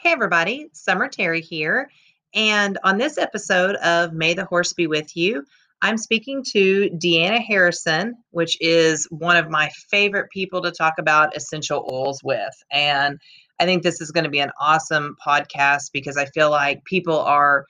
[0.00, 1.90] Hey, everybody, Summer Terry here.
[2.32, 5.44] And on this episode of May the Horse Be With You,
[5.82, 11.36] I'm speaking to Deanna Harrison, which is one of my favorite people to talk about
[11.36, 12.54] essential oils with.
[12.70, 13.18] And
[13.58, 17.18] I think this is going to be an awesome podcast because I feel like people
[17.18, 17.66] are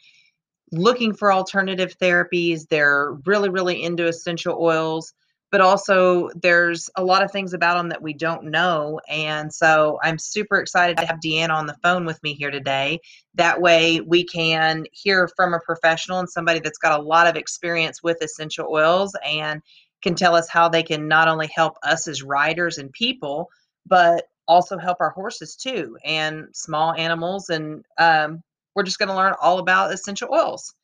[0.71, 2.69] looking for alternative therapies.
[2.69, 5.15] They're really, really into essential oils
[5.51, 9.01] but also there's a lot of things about them that we don't know.
[9.09, 13.00] And so I'm super excited to have Deanna on the phone with me here today.
[13.35, 17.36] That way we can hear from a professional and somebody that's got a lot of
[17.36, 19.63] experience with essential oils and
[20.03, 23.49] can tell us how they can not only help us as riders and people,
[23.86, 27.49] but also help our horses too and small animals.
[27.49, 28.43] And um,
[28.75, 30.75] we're just going to learn all about essential oils.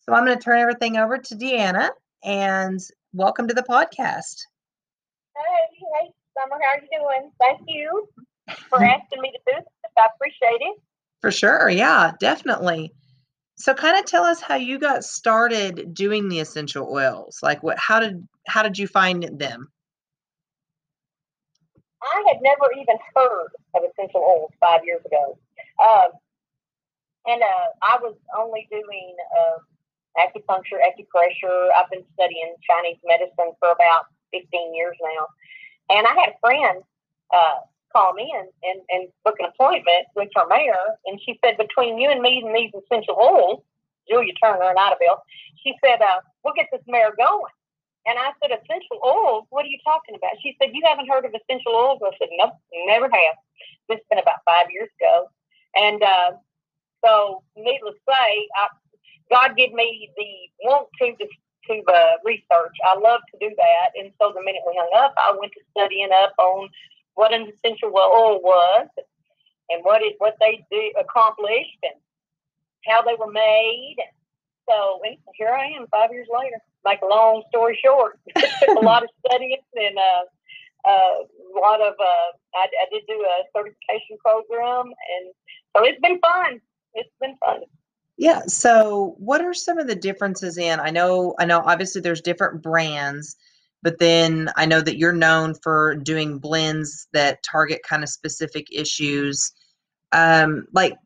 [0.00, 1.90] So I'm going to turn everything over to Deanna
[2.24, 2.80] and
[3.12, 4.44] welcome to the podcast.
[5.36, 7.30] Hey, hey, Summer, how are you doing?
[7.40, 8.08] Thank you
[8.68, 9.64] for asking me to do this.
[9.98, 10.80] I appreciate it.
[11.20, 12.92] For sure, yeah, definitely.
[13.56, 17.40] So, kind of tell us how you got started doing the essential oils.
[17.42, 17.78] Like, what?
[17.78, 19.68] How did how did you find them?
[22.02, 25.38] I had never even heard of essential oils five years ago,
[25.84, 26.10] um,
[27.26, 29.58] and uh, I was only doing uh,
[30.18, 31.68] acupuncture, acupressure.
[31.76, 35.26] I've been studying Chinese medicine for about 15 years now.
[35.90, 36.82] And I had a friend
[37.34, 40.98] uh, call me and, and, and book an appointment with her mare.
[41.06, 43.62] And she said, between you and me and these essential oils,
[44.08, 45.22] Julia Turner and Idabel,
[45.62, 47.54] she said, uh, we'll get this mare going.
[48.06, 49.44] And I said, essential oils?
[49.50, 50.40] What are you talking about?
[50.42, 52.00] She said, you haven't heard of essential oils?
[52.02, 53.36] I said, nope, never have.
[53.88, 55.28] This has been about five years ago.
[55.76, 56.30] And uh,
[57.04, 58.66] so, needless to say, I,
[59.30, 62.76] God gave me the want to to, uh, research.
[62.84, 65.60] I love to do that, and so the minute we hung up, I went to
[65.70, 66.68] studying up on
[67.14, 68.88] what an essential oil was
[69.70, 71.94] and what it what they do, accomplished and
[72.86, 73.96] how they were made.
[74.68, 76.58] So and here I am, five years later.
[76.84, 81.94] Make a long story short, a lot of studying and uh, uh, a lot of.
[82.00, 85.34] Uh, I, I did do a certification program, and
[85.76, 86.60] so it's been fun.
[86.94, 87.60] It's been fun.
[88.20, 88.42] Yeah.
[88.48, 90.78] So, what are some of the differences in?
[90.78, 91.62] I know, I know.
[91.64, 93.34] Obviously, there's different brands,
[93.82, 98.66] but then I know that you're known for doing blends that target kind of specific
[98.70, 99.52] issues.
[100.12, 100.98] Um, like,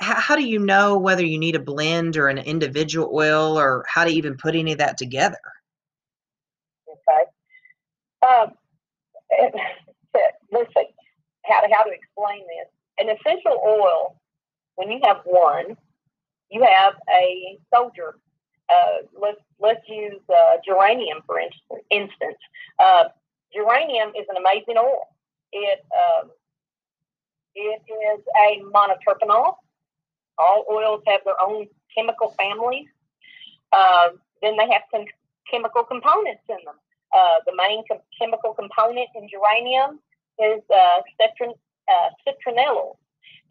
[0.00, 3.84] how, how do you know whether you need a blend or an individual oil, or
[3.86, 5.36] how to even put any of that together?
[6.88, 7.24] Okay.
[8.26, 8.52] Um,
[10.50, 10.84] listen,
[11.44, 12.70] how to how to explain this?
[12.96, 14.18] An essential oil,
[14.76, 15.76] when you have one,
[16.50, 18.16] you have a soldier.
[18.72, 21.38] Uh, let's let's use uh, geranium for
[21.90, 22.38] instance.
[22.78, 23.04] Uh,
[23.52, 25.08] geranium is an amazing oil.
[25.52, 26.30] It um,
[27.54, 29.56] it is a monoterpenol.
[30.38, 31.66] All oils have their own
[31.96, 32.88] chemical families.
[33.72, 34.08] Uh,
[34.42, 35.04] then they have some
[35.50, 36.74] chemical components in them.
[37.14, 40.00] Uh, the main com- chemical component in geranium
[40.38, 41.54] is uh, citron,
[42.26, 42.96] citronellol.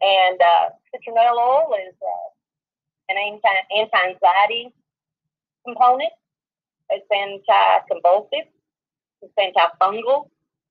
[0.02, 0.38] And
[0.92, 1.94] citronellol is
[3.08, 4.72] an anti anti-anxiety
[5.66, 6.12] component.
[6.90, 8.48] It's anti-convulsive.
[9.22, 10.28] It's antifungal.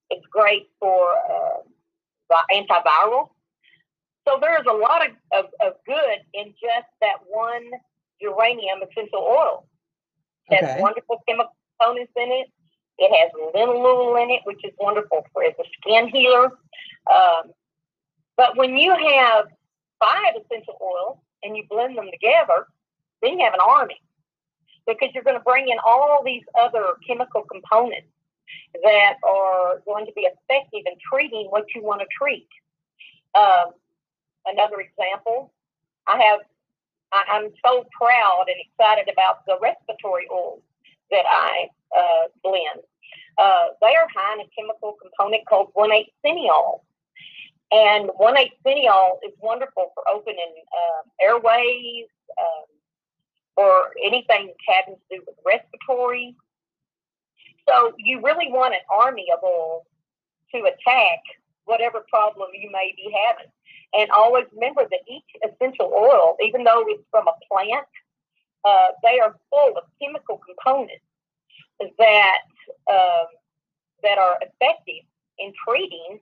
[0.09, 3.29] It's great for uh, antiviral.
[4.27, 7.63] So there's a lot of, of, of, good in just that one
[8.21, 9.67] geranium essential oil.
[10.49, 10.81] It has okay.
[10.81, 12.47] wonderful chemical components in it.
[12.99, 16.45] It has linalool in it, which is wonderful for as a skin healer.
[17.11, 17.51] Um,
[18.37, 19.45] but when you have
[19.99, 22.67] five essential oils, and you blend them together,
[23.21, 24.01] then you have an army
[24.87, 28.07] because you're going to bring in all these other chemical components
[28.83, 32.47] that are going to be effective in treating what you want to treat.
[33.35, 33.71] Um,
[34.45, 35.51] another example,
[36.07, 36.39] I have,
[37.11, 40.61] I, am so proud and excited about the respiratory oils
[41.11, 42.83] that I uh, blend.
[43.37, 46.81] Uh, they are high in a chemical component called 1,8 cineol.
[47.73, 52.05] And 1,8 cineol is wonderful for opening um, airways
[52.37, 52.65] um,
[53.57, 56.35] or anything having to do with respiratory.
[57.67, 59.85] So you really want an army of oils
[60.53, 61.19] to attack
[61.65, 63.49] whatever problem you may be having.
[63.95, 67.87] And always remember that each essential oil, even though it's from a plant,
[68.65, 71.03] uh, they are full of chemical components
[71.97, 72.41] that
[72.91, 73.27] um,
[74.03, 75.03] that are effective
[75.39, 76.19] in treating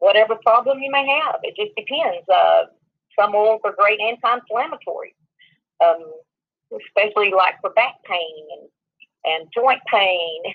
[0.00, 1.40] whatever problem you may have.
[1.42, 2.26] It just depends.
[2.28, 2.64] Uh,
[3.18, 5.14] some oils are great anti-inflammatory,
[5.84, 6.04] um,
[6.72, 8.68] especially like for back pain and,
[9.24, 10.54] and joint pain.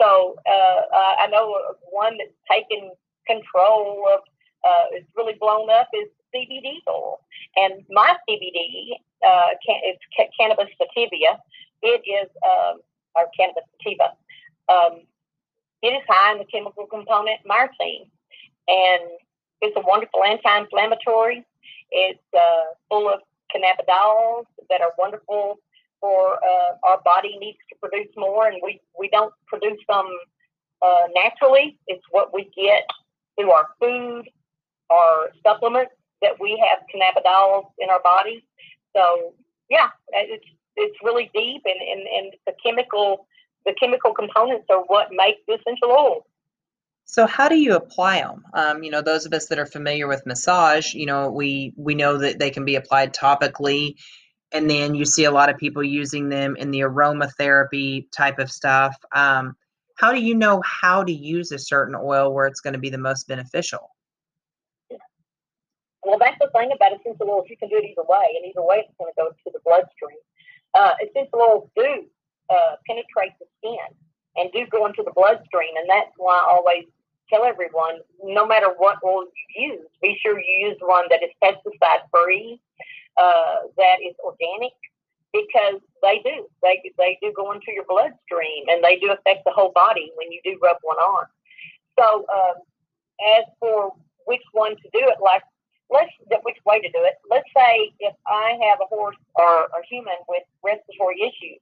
[0.00, 1.58] So uh, uh, I know
[1.90, 2.90] one that's taken
[3.26, 4.20] control of
[4.64, 7.20] uh, is really blown up is CBD oil.
[7.56, 8.92] And my CBD,
[9.26, 11.38] uh, can, it's ca- cannabis sativa.
[11.82, 12.80] It is, um,
[13.16, 14.12] or cannabis sativa.
[14.68, 15.02] Um,
[15.82, 18.10] it is high in the chemical component myrcene,
[18.68, 19.02] and
[19.60, 21.44] it's a wonderful anti-inflammatory.
[21.90, 23.20] It's uh, full of
[23.54, 25.58] cannabinoids that are wonderful
[26.00, 30.06] for uh, our body needs to produce more, and we we don't produce them
[30.82, 31.78] uh, naturally.
[31.86, 32.86] It's what we get
[33.36, 34.28] through our food,
[34.90, 35.92] our supplements
[36.22, 38.44] that we have cannabinoids in our body.
[38.94, 39.32] So
[39.70, 40.44] yeah, it's
[40.76, 43.26] it's really deep, and and, and the chemical
[43.66, 46.26] the chemical components are what make the essential oil.
[47.10, 48.44] So how do you apply them?
[48.52, 51.94] Um, you know, those of us that are familiar with massage, you know, we we
[51.94, 53.94] know that they can be applied topically,
[54.52, 58.50] and then you see a lot of people using them in the aromatherapy type of
[58.50, 58.94] stuff.
[59.12, 59.56] Um,
[59.96, 62.90] how do you know how to use a certain oil where it's going to be
[62.90, 63.90] the most beneficial?
[66.04, 67.46] Well, that's the thing about essential oils.
[67.48, 69.60] You can do it either way, and either way, it's going to go to the
[69.64, 70.20] bloodstream.
[70.74, 72.04] Uh, essential oils do
[72.50, 73.96] uh, penetrate the skin
[74.36, 76.84] and do go into the bloodstream, and that's why I always
[77.30, 79.24] tell everyone, no matter what oil
[79.56, 82.60] you use, be sure you use one that is pesticide free,
[83.16, 84.72] uh, that is organic,
[85.32, 86.48] because they do.
[86.62, 90.32] They they do go into your bloodstream, and they do affect the whole body when
[90.32, 91.26] you do rub one on.
[91.98, 92.62] So, um,
[93.38, 93.92] as for
[94.26, 95.42] which one to do it, like
[95.90, 97.14] let's which way to do it.
[97.30, 101.60] Let's say if I have a horse or a human with respiratory issues,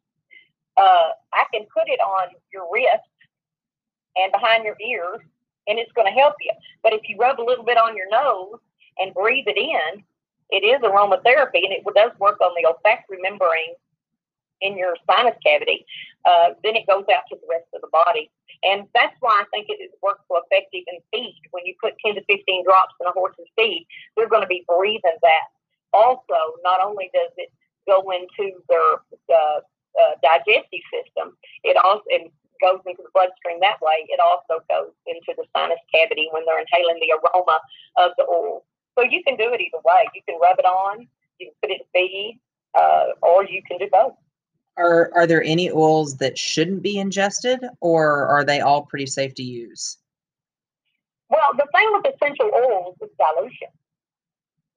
[0.77, 3.11] uh, I can put it on your wrist
[4.17, 5.21] and behind your ears
[5.67, 6.53] and it's going to help you.
[6.83, 8.61] But if you rub a little bit on your nose
[8.99, 10.03] and breathe it in,
[10.51, 13.75] it is aromatherapy and it does work on the olfactory membrane
[14.61, 15.85] in your sinus cavity.
[16.25, 18.31] Uh, then it goes out to the rest of the body.
[18.63, 21.41] And that's why I think it works so effective in feed.
[21.51, 23.87] When you put 10 to 15 drops in a horse's feed,
[24.17, 25.49] they're going to be breathing that.
[25.93, 27.51] Also, not only does it
[27.87, 32.31] go into their uh, uh, digestive system, it also and
[32.61, 34.07] goes into the bloodstream that way.
[34.09, 37.61] It also goes into the sinus cavity when they're inhaling the aroma
[37.97, 38.65] of the oil.
[38.99, 40.09] So you can do it either way.
[40.15, 41.07] You can rub it on,
[41.39, 42.41] you can put it in feed,
[42.75, 44.15] uh, or you can do both.
[44.79, 49.35] Are are there any oils that shouldn't be ingested, or are they all pretty safe
[49.35, 49.97] to use?
[51.31, 53.69] Well, the thing with essential oils is dilution.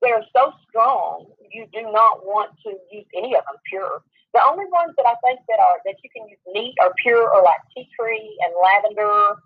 [0.02, 4.02] They're so strong, you do not want to use any of them pure.
[4.34, 7.30] The only ones that I think that are that you can use neat or pure
[7.34, 9.42] are like tea tree and lavender,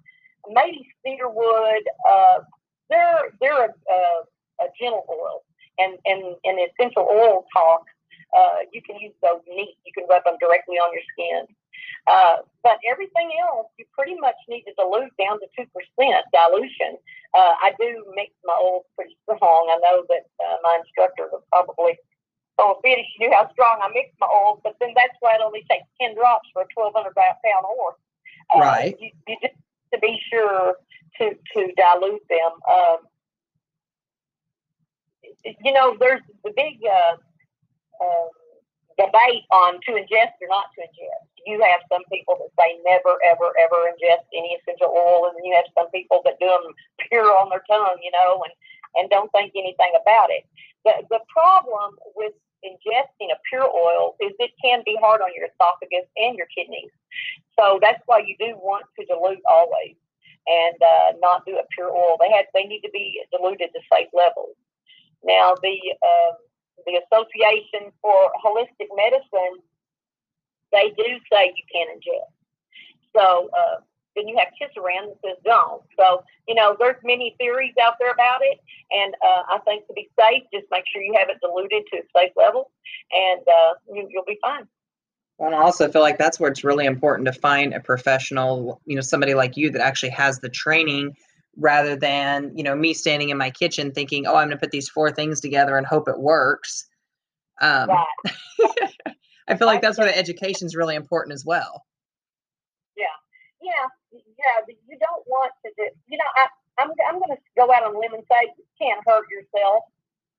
[0.51, 1.83] maybe cedarwood.
[2.03, 2.39] Uh,
[2.89, 3.99] they're they're a, a,
[4.59, 5.43] a gentle oil,
[5.79, 7.85] and and and essential oil talk.
[8.35, 9.77] Uh, you can use those neat.
[9.85, 11.47] You can rub them directly on your skin.
[12.07, 16.99] Uh, but everything else, you pretty much need to dilute down to two percent dilution.
[17.33, 19.71] Uh, I do mix my oils pretty strong.
[19.71, 21.95] I know that uh, my instructor would probably
[22.59, 25.41] so if she knew how strong I mix my oils, but then that's why it
[25.43, 27.97] only takes 10 drops for a 1,200 pound horse.
[28.53, 28.95] Uh, right.
[28.99, 29.57] You, you, just
[29.93, 30.75] to be sure
[31.17, 32.53] to, to dilute them.
[32.69, 32.97] Um,
[35.43, 37.17] you know, there's the big uh,
[38.03, 38.29] um,
[38.97, 41.25] debate on to ingest or not to ingest.
[41.45, 45.43] You have some people that say never, ever, ever ingest any essential oil, and then
[45.43, 46.73] you have some people that do them
[47.09, 48.53] pure on their tongue, you know, and,
[48.95, 50.45] and don't think anything about it.
[50.85, 52.33] The, the problem with
[52.63, 56.91] ingesting a pure oil is it can be hard on your esophagus and your kidneys.
[57.59, 59.95] So that's why you do want to dilute always
[60.47, 62.17] and uh, not do a pure oil.
[62.19, 64.55] They have they need to be diluted to safe levels.
[65.23, 66.33] Now the uh,
[66.85, 69.61] the Association for Holistic Medicine
[70.73, 72.33] they do say you can ingest.
[73.15, 73.77] So uh,
[74.15, 75.81] then you have Tisserand that says don't.
[75.97, 78.59] So, you know, there's many theories out there about it.
[78.91, 81.99] And uh, I think to be safe, just make sure you have it diluted to
[81.99, 82.71] a safe level
[83.11, 84.67] and uh, you, you'll be fine.
[85.37, 88.95] Well, I also feel like that's where it's really important to find a professional, you
[88.95, 91.15] know, somebody like you that actually has the training
[91.57, 94.71] rather than, you know, me standing in my kitchen thinking, oh, I'm going to put
[94.71, 96.85] these four things together and hope it works.
[97.61, 98.85] Um, right.
[99.47, 101.83] I feel like that's where the education is really important as well.
[102.95, 103.05] Yeah.
[103.61, 103.87] Yeah
[104.43, 106.51] yeah, you don't want to do, you know, I,
[106.83, 109.87] I'm, I'm going to go out on a limb and say you can't hurt yourself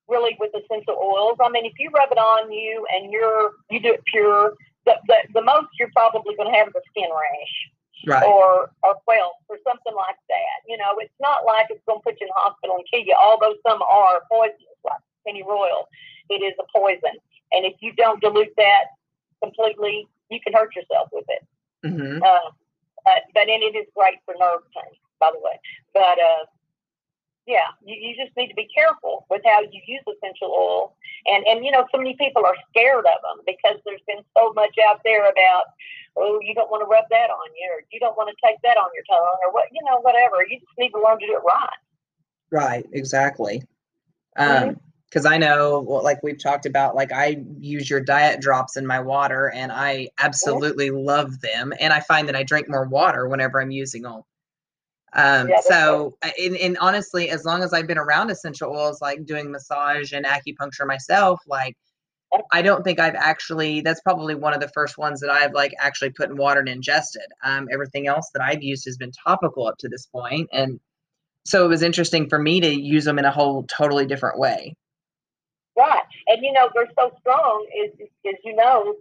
[0.07, 1.41] really with essential oils.
[1.41, 4.53] I mean, if you rub it on you and you're, you do it pure,
[4.85, 7.57] the, the, the most you're probably going to have is a skin rash.
[8.07, 8.23] Right.
[8.23, 10.57] Or or welt or something like that.
[10.69, 13.01] You know, it's not like it's going to put you in the hospital and kill
[13.01, 13.17] you.
[13.17, 15.89] Although some are poisonous, like pennyroyal,
[16.29, 17.17] it is a poison.
[17.53, 18.93] And if you don't dilute that
[19.43, 21.43] completely, you can hurt yourself with it.
[21.87, 22.23] Mm-hmm.
[22.23, 22.53] Uh,
[23.05, 25.59] but but and it is great for nerve pain, by the way.
[25.93, 26.45] But uh,
[27.47, 30.97] yeah, you, you just need to be careful with how you use essential oil.
[31.27, 34.53] And and you know, so many people are scared of them because there's been so
[34.55, 35.65] much out there about,
[36.17, 38.61] oh, you don't want to rub that on you, or you don't want to take
[38.63, 40.45] that on your tongue, or what, you know, whatever.
[40.49, 41.81] You just need to learn to do it right.
[42.51, 42.87] Right.
[42.93, 43.63] Exactly.
[44.37, 44.81] Um, Mhm.
[45.15, 48.85] Because I know, well, like we've talked about, like I use your diet drops in
[48.85, 51.73] my water, and I absolutely love them.
[51.79, 54.23] And I find that I drink more water whenever I'm using them.
[55.13, 59.01] Um, Yeah, so, uh, and, and honestly, as long as I've been around essential oils,
[59.01, 61.77] like doing massage and acupuncture myself, like
[62.51, 63.83] I don't think I've actually.
[63.83, 66.69] That's probably one of the first ones that I've like actually put in water and
[66.69, 67.27] ingested.
[67.45, 70.81] Um, everything else that I've used has been topical up to this point, and
[71.45, 74.75] so it was interesting for me to use them in a whole totally different way.
[75.77, 76.03] Right.
[76.29, 77.93] And you know, they're so strong, is
[78.27, 78.95] as you know,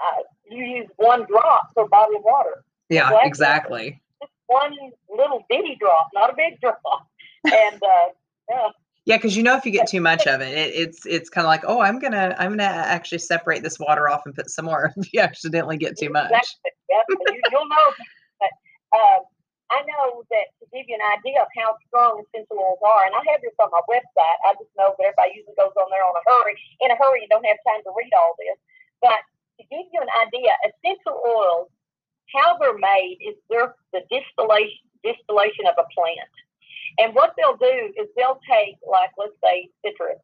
[0.00, 2.64] uh, you use one drop per bottle of water.
[2.88, 3.28] Yeah, Exactly.
[3.28, 4.02] exactly.
[4.22, 4.76] Just one
[5.08, 6.80] little bitty drop, not a big drop.
[7.44, 8.08] And uh,
[8.50, 8.68] yeah,
[9.06, 11.46] Yeah, because you know if you get too much of it, it it's it's kind
[11.46, 14.66] of like, oh, I'm gonna I'm gonna actually separate this water off and put some
[14.66, 16.30] more if you accidentally get too much.
[16.30, 16.70] Exactly.
[16.90, 17.04] Yep.
[17.08, 17.92] You, you'll know.
[18.40, 19.20] But um,
[19.70, 23.22] I know that give you an idea of how strong essential oils are, and I
[23.30, 24.38] have this on my website.
[24.46, 27.26] I just know that everybody usually goes on there on a hurry, in a hurry,
[27.26, 28.58] and don't have time to read all this.
[29.02, 29.20] But
[29.58, 31.68] to give you an idea, essential oils,
[32.34, 36.34] how they're made is they're the distillation distillation of a plant.
[36.98, 40.20] And what they'll do is they'll take, like, let's say citrus,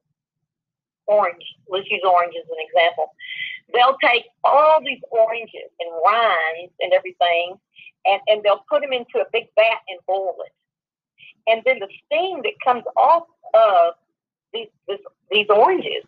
[1.07, 1.45] orange.
[1.69, 3.15] Let's use orange as an example.
[3.73, 7.57] They'll take all these oranges and rinds and everything,
[8.05, 10.53] and, and they'll put them into a big vat and boil it.
[11.49, 13.25] And then the steam that comes off
[13.55, 13.95] of
[14.53, 14.99] these, this,
[15.31, 16.05] these oranges,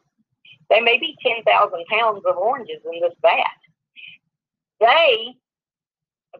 [0.70, 1.44] they may be 10,000
[1.90, 3.46] pounds of oranges in this vat.
[4.80, 5.34] They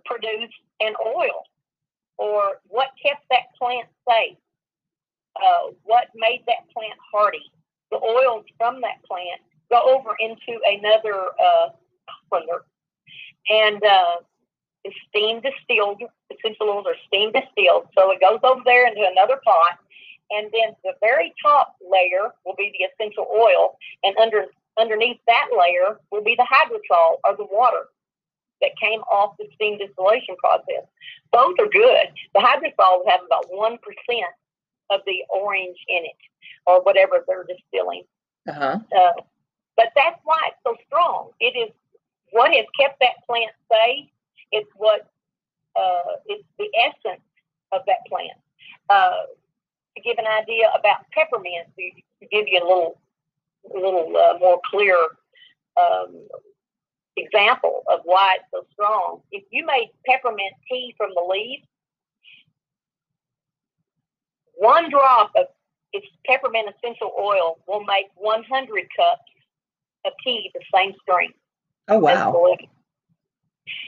[0.04, 1.44] produce an oil
[2.18, 4.36] or what kept that plant safe,
[5.36, 7.50] uh, what made that plant hardy.
[7.90, 9.40] The oils from that plant
[9.70, 11.68] go over into another uh,
[13.50, 14.16] and uh,
[14.88, 16.02] it's steam distilled.
[16.32, 19.78] Essential oils are steam distilled, so it goes over there into another pot,
[20.30, 24.46] and then the very top layer will be the essential oil, and under
[24.80, 27.86] underneath that layer will be the hydrosol or the water
[28.60, 30.84] that came off the steam distillation process.
[31.32, 32.08] Both are good.
[32.34, 34.32] The hydrosol will have about one percent
[34.90, 36.22] of the orange in it,
[36.66, 38.04] or whatever they're distilling.
[38.48, 38.78] Uh-huh.
[38.96, 39.12] Uh,
[39.76, 41.30] but that's why it's so strong.
[41.40, 41.70] It is
[42.32, 44.08] what has kept that plant safe.
[44.52, 45.10] It's what
[45.76, 47.22] uh, it's the essence
[47.72, 48.38] of that plant.
[48.88, 49.28] Uh,
[49.96, 51.90] to give an idea about peppermint, to,
[52.20, 53.00] to give you a little,
[53.74, 54.96] little uh, more clear
[55.76, 56.26] um,
[57.16, 59.20] example of why it's so strong.
[59.30, 61.66] If you made peppermint tea from the leaves,
[64.54, 65.46] one drop of
[65.92, 69.22] its peppermint essential oil will make 100 cups
[70.04, 71.38] of tea the same strength.
[71.88, 72.32] Oh wow.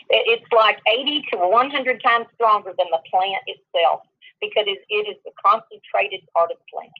[0.08, 0.26] The leaf.
[0.26, 4.02] It- It's like 80 to 100 times stronger than the plant itself
[4.40, 6.92] because it, it is the concentrated part of the plant.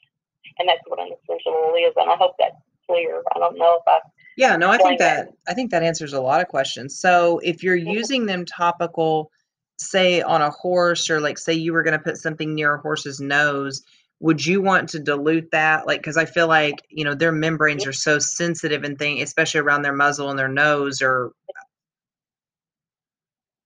[0.59, 1.95] And that's what an essential oil is.
[1.97, 2.57] And I hope that's
[2.87, 3.23] clear.
[3.35, 4.01] I don't know if I
[4.37, 5.27] Yeah, no, I think that.
[5.27, 6.99] that I think that answers a lot of questions.
[6.99, 7.93] So if you're Mhm.
[7.93, 9.31] using them topical,
[9.79, 12.81] say on a horse, or like say you were going to put something near a
[12.81, 13.83] horse's nose,
[14.21, 15.87] would you want to dilute that?
[15.87, 19.61] Like, because I feel like you know their membranes are so sensitive and thing, especially
[19.61, 21.33] around their muzzle and their nose, or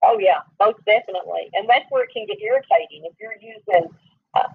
[0.07, 3.89] Oh yeah, most definitely, and that's where it can get irritating if you're using.
[4.35, 4.49] Uh,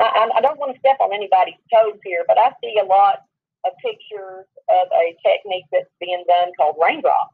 [0.00, 3.24] I, I don't want to step on anybody's toes here, but I see a lot
[3.64, 7.32] of pictures of a technique that's being done called raindrop,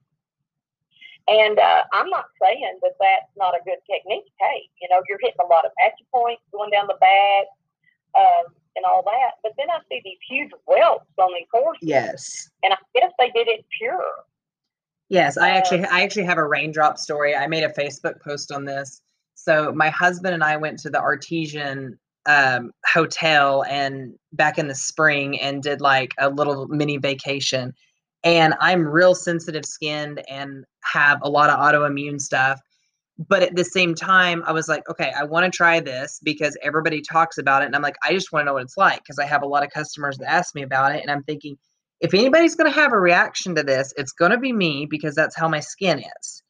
[1.27, 4.31] and uh, I'm not saying that that's not a good technique.
[4.39, 7.47] Hey, you know, you're hitting a lot of acupoints going down the back,
[8.15, 12.51] um, and all that, but then I see these huge welts on these horses, yes,
[12.63, 14.25] and I guess they did it pure.
[15.13, 17.37] Yes, I actually Uh, I actually have a raindrop story.
[17.37, 19.03] I made a Facebook post on this.
[19.35, 24.75] So my husband and I went to the Artesian um, hotel and back in the
[24.75, 27.75] spring and did like a little mini vacation.
[28.25, 32.59] And I'm real sensitive skinned and have a lot of autoimmune stuff.
[33.29, 36.57] But at the same time, I was like, okay, I want to try this because
[36.63, 37.67] everybody talks about it.
[37.67, 39.47] And I'm like, I just want to know what it's like because I have a
[39.47, 41.03] lot of customers that ask me about it.
[41.03, 41.59] And I'm thinking,
[42.03, 45.15] if anybody's going to have a reaction to this, it's going to be me because
[45.15, 46.43] that's how my skin is.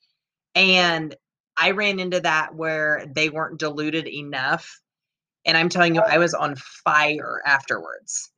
[0.55, 1.15] And
[1.57, 4.81] I ran into that where they weren't diluted enough.
[5.45, 8.31] And I'm telling you, I was on fire afterwards.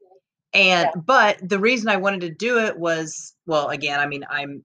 [0.53, 1.01] And, Yeah.
[1.07, 4.65] but the reason I wanted to do it was, well, again, I mean, I'm,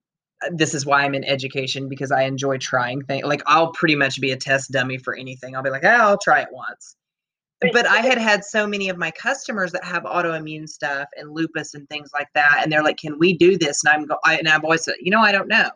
[0.51, 3.25] this is why I'm in education because I enjoy trying things.
[3.25, 5.55] Like, I'll pretty much be a test dummy for anything.
[5.55, 6.95] I'll be like, oh, I'll try it once.
[7.61, 11.73] But I had had so many of my customers that have autoimmune stuff and lupus
[11.73, 14.37] and things like that, and they're like, "Can we do this?" And I'm go, I,
[14.37, 15.69] and I've always said, "You know, I don't know."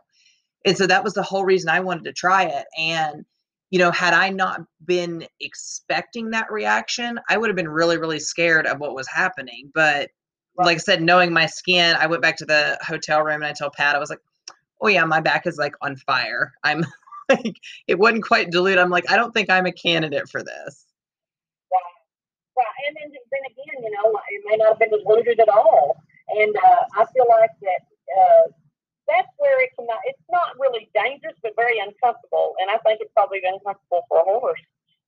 [0.65, 2.65] And so that was the whole reason I wanted to try it.
[2.77, 3.25] And
[3.69, 8.19] you know, had I not been expecting that reaction, I would have been really, really
[8.19, 9.71] scared of what was happening.
[9.73, 10.11] But
[10.57, 10.65] right.
[10.65, 13.53] like I said, knowing my skin, I went back to the hotel room and I
[13.53, 14.19] told Pat, I was like,
[14.79, 16.53] "Oh yeah, my back is like on fire.
[16.63, 16.85] I'm
[17.29, 18.77] like, it wasn't quite dilute.
[18.77, 20.85] I'm like, I don't think I'm a candidate for this."
[22.87, 25.97] And then, then again, you know, it may not have been as diluted at all.
[26.29, 28.51] And uh, I feel like that uh,
[29.07, 29.87] that's where it can.
[30.05, 32.55] It's not really dangerous, but very uncomfortable.
[32.59, 34.61] And I think it's probably uncomfortable for a horse.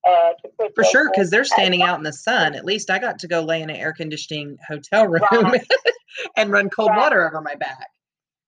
[0.07, 0.33] Uh,
[0.75, 2.53] for sure, because they're standing out in the sun.
[2.53, 5.65] At least I got to go lay in an air conditioning hotel room right.
[6.37, 6.99] and run cold right.
[6.99, 7.87] water over my back.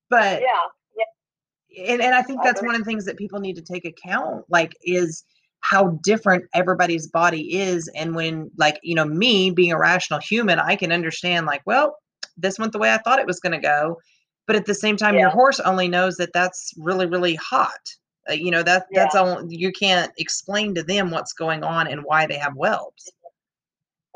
[0.07, 0.47] But yeah,
[0.95, 1.93] yeah.
[1.93, 4.45] And, and I think that's one of the things that people need to take account.
[4.49, 5.23] Like, is
[5.61, 10.59] how different everybody's body is and when like you know me being a rational human
[10.59, 11.97] i can understand like well
[12.37, 13.97] this went the way i thought it was going to go
[14.45, 15.21] but at the same time yeah.
[15.21, 17.79] your horse only knows that that's really really hot
[18.29, 19.03] uh, you know that yeah.
[19.03, 23.09] that's all you can't explain to them what's going on and why they have whelps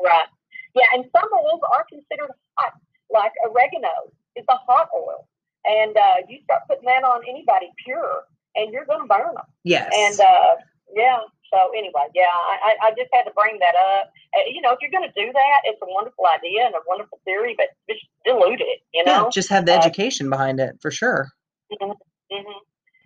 [0.02, 0.28] right
[0.74, 2.72] yeah and some oils are considered hot
[3.10, 3.88] like oregano
[4.36, 5.28] is a hot oil
[5.64, 8.24] and uh, you start putting that on anybody pure
[8.56, 10.54] and you're going to burn them yes and uh,
[10.94, 11.18] yeah.
[11.52, 14.10] So anyway, yeah, I, I just had to bring that up.
[14.34, 16.78] Uh, you know, if you're going to do that, it's a wonderful idea and a
[16.88, 18.80] wonderful theory, but just dilute it.
[18.94, 21.28] You know, yeah, just have the uh, education behind it for sure.
[21.70, 21.92] Mm-hmm,
[22.34, 22.58] mm-hmm.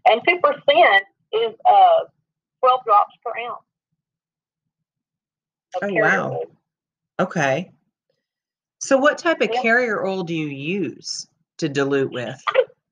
[0.06, 1.02] And two percent
[1.32, 2.04] is uh
[2.60, 3.62] twelve drops per ounce.
[5.82, 6.30] Oh wow.
[6.30, 6.44] Oil.
[7.18, 7.72] Okay.
[8.80, 9.62] So, what type of yeah.
[9.62, 11.26] carrier oil do you use
[11.58, 12.40] to dilute with?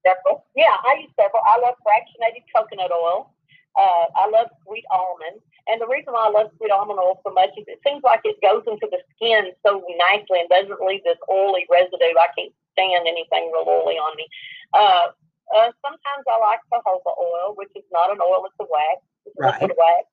[0.06, 0.44] Several.
[0.56, 1.42] Yeah, I use several.
[1.44, 3.33] I love fractionated coconut oil.
[3.74, 5.42] Uh, I love sweet almond.
[5.66, 8.20] And the reason why I love sweet almond oil so much is it seems like
[8.22, 12.14] it goes into the skin so nicely and doesn't leave this oily residue.
[12.14, 14.26] I can't stand anything real oily on me.
[14.74, 15.10] Uh,
[15.52, 19.02] uh, sometimes I like jojoba oil, which is not an oil, it's a wax.
[19.26, 19.60] It's right.
[19.60, 20.06] liquid wax.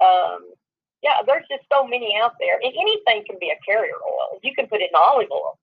[0.00, 0.52] Um,
[1.02, 2.58] yeah, there's just so many out there.
[2.62, 4.38] And anything can be a carrier oil.
[4.42, 5.58] You can put it in olive oil.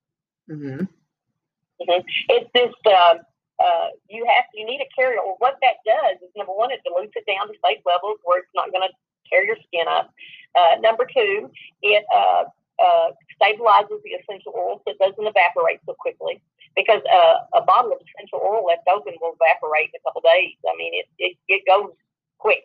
[0.49, 0.88] Mm-hmm.
[0.88, 2.01] Mm-hmm.
[2.29, 3.19] It's just, uh,
[3.59, 5.19] uh, you have you need a carrier.
[5.23, 8.39] Well, what that does is number one, it dilutes it down to safe levels where
[8.39, 8.93] it's not going to
[9.29, 10.11] tear your skin up.
[10.55, 11.49] Uh, number two,
[11.81, 12.43] it uh,
[12.79, 16.41] uh, stabilizes the essential oil so it doesn't evaporate so quickly
[16.75, 20.55] because uh, a bottle of essential oil left open will evaporate in a couple days.
[20.67, 21.95] I mean, it it, it goes
[22.37, 22.63] quick.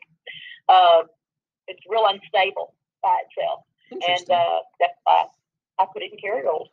[0.69, 1.07] Uh,
[1.69, 5.27] it's real unstable by itself, and uh, that's why
[5.79, 6.69] I put it in carrier oils.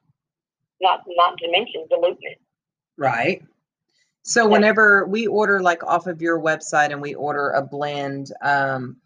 [0.81, 2.41] Not not to mention diluting it.
[2.97, 3.43] Right.
[4.27, 8.97] So whenever we order like off of your website and we order a blend, um,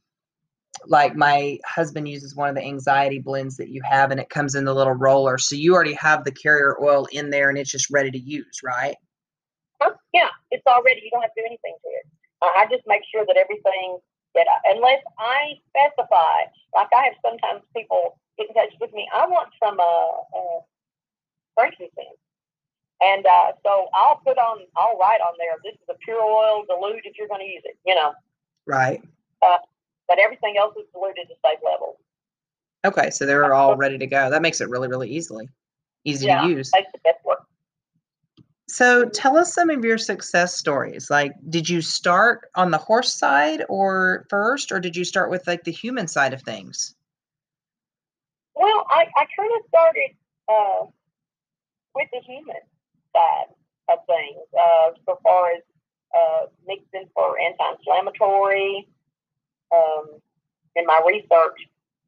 [0.87, 4.55] like my husband uses one of the anxiety blends that you have and it comes
[4.55, 5.37] in the little roller.
[5.37, 8.61] So you already have the carrier oil in there and it's just ready to use,
[8.63, 8.95] right?
[9.79, 9.91] Huh?
[10.11, 12.07] Yeah, it's already, you don't have to do anything to it.
[12.41, 13.99] Uh, I just make sure that everything
[14.33, 19.07] that, I, unless I specify, like I have sometimes people get in touch with me,
[19.13, 20.61] I want some uh, uh,
[21.53, 22.17] frankincense.
[23.01, 26.63] And uh, so I'll put on, I'll write on there, this is a pure oil
[26.67, 28.13] dilute if you're going to use it, you know.
[28.67, 29.01] Right.
[29.41, 29.57] Uh,
[30.07, 31.97] but everything else is diluted to safe levels.
[32.85, 34.29] Okay, so they're all ready to go.
[34.29, 35.49] That makes it really, really easily
[36.03, 36.71] easy yeah, to use.
[36.73, 37.45] Makes the best work.
[38.67, 41.09] So tell us some of your success stories.
[41.09, 45.45] Like, did you start on the horse side or first, or did you start with
[45.45, 46.95] like the human side of things?
[48.55, 50.11] Well, I, I kind of started
[50.47, 50.85] uh,
[51.95, 52.55] with the human
[53.13, 53.51] side
[53.89, 55.63] of things uh, so far as
[56.15, 58.87] uh, mixing for anti-inflammatory
[59.73, 60.19] um,
[60.75, 61.59] in my research.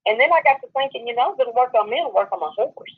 [0.05, 2.39] And then I got to thinking, you know, it'll work on me, it'll work on
[2.39, 2.95] my horse.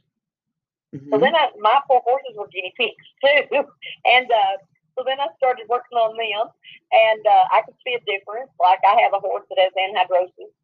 [0.95, 1.13] Mm-hmm.
[1.13, 3.65] So then I, my four horses were guinea pigs too.
[4.05, 4.57] and uh,
[4.97, 8.49] so then I started working on them, and uh, I could see a difference.
[8.57, 10.55] Like I have a horse that has anhidrosis.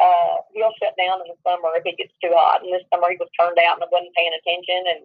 [0.00, 2.62] Uh, he'll shut down in the summer if it gets too hot.
[2.62, 4.80] And this summer he was turned out and I wasn't paying attention.
[4.88, 5.02] And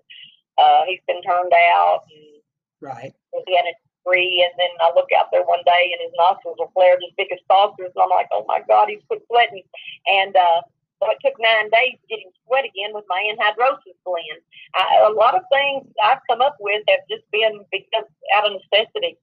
[0.58, 2.04] uh, he's been turned out.
[2.12, 2.42] And
[2.82, 3.14] right.
[3.46, 3.76] He had a
[4.08, 7.14] tree, and then I look out there one day, and his nostrils are flared as
[7.18, 9.64] big as saucers, and I'm like, oh my god, he's quit sweating.
[10.08, 10.62] And uh,
[11.00, 14.42] so it took nine days to get him sweat again with my anhidrosis blend.
[14.74, 18.58] I, a lot of things I've come up with have just been because out of
[18.58, 19.18] necessity.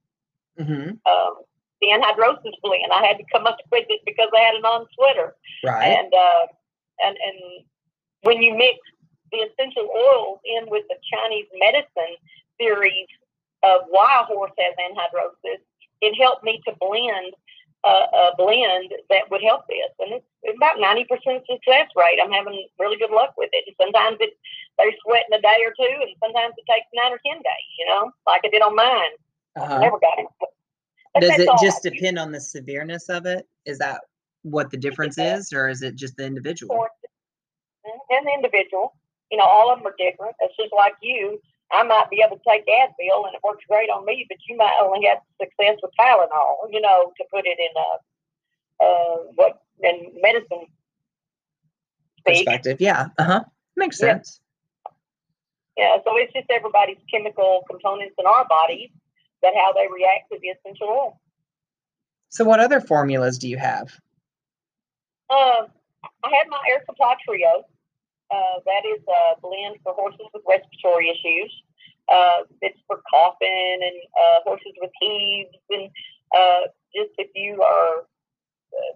[0.58, 1.02] Mm-hmm.
[1.02, 1.34] Um,
[1.82, 5.34] the anhidrosis blend, I had to come up with it because I had a non-sweater.
[5.64, 5.98] Right.
[5.98, 6.46] And uh,
[7.02, 7.64] and and
[8.22, 8.78] when you mix
[9.34, 12.14] the essential oils in with the Chinese medicine
[12.58, 13.10] theories
[13.66, 15.58] of why a horse has anhidrosis,
[16.00, 17.34] it helped me to blend
[17.84, 19.92] a, a blend that would help this.
[19.98, 21.04] And it's, it's about 90%
[21.44, 22.18] success rate.
[22.22, 23.64] I'm having really good luck with it.
[23.66, 24.38] And sometimes it,
[24.78, 27.86] they're sweating a day or two, and sometimes it takes nine or 10 days, you
[27.86, 29.14] know, like I did on mine.
[29.56, 29.78] Uh-huh.
[29.80, 30.26] Never got it.
[30.40, 33.46] But Does it just depend on the severeness of it?
[33.66, 34.00] Is that
[34.42, 36.86] what the difference is, or is it just the individual?
[38.10, 38.94] and the individual.
[39.34, 40.36] You know, all of them are different.
[40.38, 41.40] It's just like you.
[41.72, 44.56] I might be able to take Advil and it works great on me, but you
[44.56, 46.70] might only have success with Tylenol.
[46.70, 50.66] You know, to put it in a uh, what in medicine
[52.20, 52.46] speak.
[52.46, 53.08] Perspective, yeah.
[53.18, 53.44] Uh huh.
[53.74, 54.06] Makes Yeah.
[54.14, 54.40] sense.
[55.76, 58.90] Yeah, so it's just everybody's chemical components in our bodies
[59.42, 61.20] that how they react to the essential oil.
[62.28, 63.88] So, what other formulas do you have?
[65.28, 65.66] Um,
[66.22, 67.64] I have my Air Supply Trio.
[68.30, 71.52] Uh, that is a blend for horses with respiratory issues.
[72.08, 75.88] Uh, it's for coughing and uh, horses with heaves, and
[76.36, 78.04] uh, just if you are
[78.72, 78.94] uh,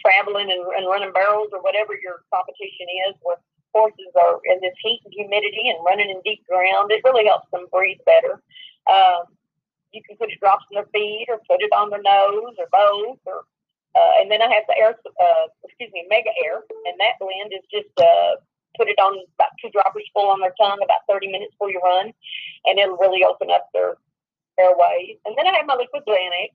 [0.00, 3.36] traveling and, and running barrels or whatever your competition is, where
[3.74, 7.48] horses are in this heat and humidity and running in deep ground, it really helps
[7.52, 8.40] them breathe better.
[8.88, 9.32] Um,
[9.92, 13.20] you can put drops in their feet or put it on their nose or both
[13.26, 13.44] or
[13.94, 17.52] uh, and then I have the air, uh, excuse me, Mega Air, and that blend
[17.52, 18.40] is just uh,
[18.76, 21.80] put it on about two droppers full on their tongue about 30 minutes before you
[21.84, 22.12] run,
[22.64, 23.96] and it'll really open up their
[24.58, 25.18] airways.
[25.24, 26.52] And then I have my Liquid Xanax.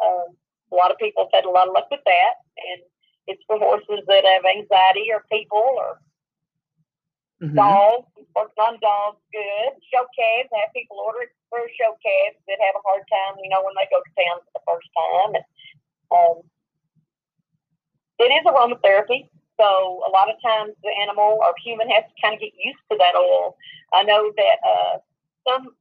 [0.00, 0.36] Um,
[0.72, 2.80] a lot of people have had a lot of luck with that, and
[3.28, 6.00] it's for horses that have anxiety or people or
[7.42, 7.56] Mhm.
[7.56, 8.08] dogs.
[8.34, 9.72] Working on dogs, good.
[9.92, 13.36] Show calves, I have people order it for show calves that have a hard time,
[13.42, 15.34] you know, when they go to town for the first time.
[15.36, 15.44] And,
[16.10, 16.36] um,
[18.22, 22.34] it is aromatherapy, so a lot of times the animal or human has to kind
[22.34, 23.56] of get used to that oil.
[23.92, 24.94] I know that uh,
[25.46, 25.74] some,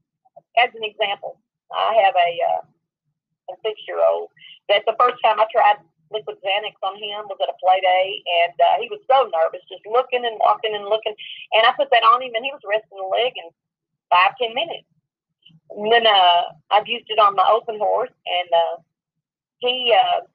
[0.58, 1.40] as an example,
[1.72, 2.62] I have a uh,
[3.52, 4.30] a six year old
[4.70, 8.22] that the first time I tried liquid Xanax on him was at a play day,
[8.44, 11.16] and uh, he was so nervous, just looking and walking and looking.
[11.56, 13.48] And I put that on him, and he was resting the leg in
[14.12, 14.88] five ten minutes.
[15.72, 18.76] And then uh, I've used it on my open horse, and uh,
[19.60, 20.28] he uh,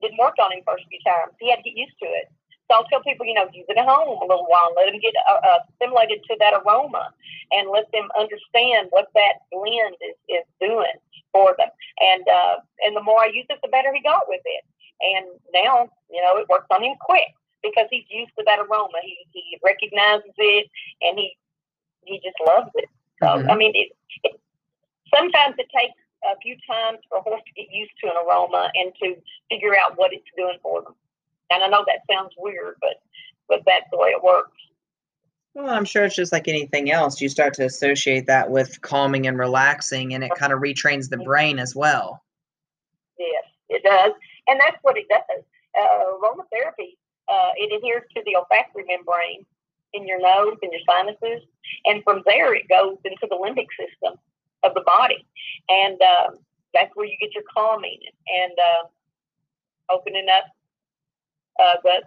[0.00, 1.32] didn't work on him first few times.
[1.40, 2.30] He had to get used to it.
[2.68, 4.98] So I'll tell people, you know, use it at home a little while, let them
[4.98, 7.14] get uh, uh, assimilated to that aroma,
[7.52, 10.98] and let them understand what that blend is, is doing
[11.32, 11.70] for them.
[12.02, 14.64] And uh, and the more I use it, the better he got with it.
[15.00, 17.30] And now, you know, it works on him quick
[17.62, 18.98] because he's used to that aroma.
[19.02, 20.66] He he recognizes it,
[21.02, 21.36] and he
[22.02, 22.88] he just loves it.
[23.22, 23.50] So Mhm.
[23.50, 24.40] I mean, it, it
[25.14, 28.70] sometimes it takes a few times for a horse to get used to an aroma
[28.74, 29.16] and to
[29.50, 30.94] figure out what it's doing for them.
[31.50, 33.00] And I know that sounds weird, but
[33.48, 34.58] but that's the way it works.
[35.54, 37.20] Well, I'm sure it's just like anything else.
[37.20, 41.18] You start to associate that with calming and relaxing, and it kind of retrains the
[41.18, 42.22] brain as well.
[43.18, 44.12] Yes, it does,
[44.48, 45.44] and that's what it does.
[45.78, 46.96] Uh, aromatherapy
[47.28, 49.44] uh, it adheres to the olfactory membrane
[49.94, 51.46] in your nose and your sinuses,
[51.86, 54.18] and from there it goes into the limbic system
[54.66, 55.26] of the body,
[55.68, 56.38] and um,
[56.74, 60.44] that's where you get your calming and uh, opening up
[61.62, 62.02] uh, the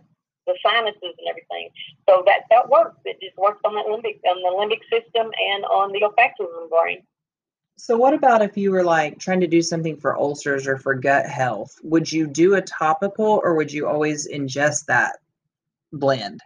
[0.47, 1.69] the sinuses and everything.
[2.07, 2.97] So that that works.
[3.05, 7.03] It just works on the limbic on the limbic system and on the olfactory brain.
[7.77, 10.95] So, what about if you were like trying to do something for ulcers or for
[10.95, 11.75] gut health?
[11.83, 15.19] Would you do a topical or would you always ingest that
[15.93, 16.41] blend?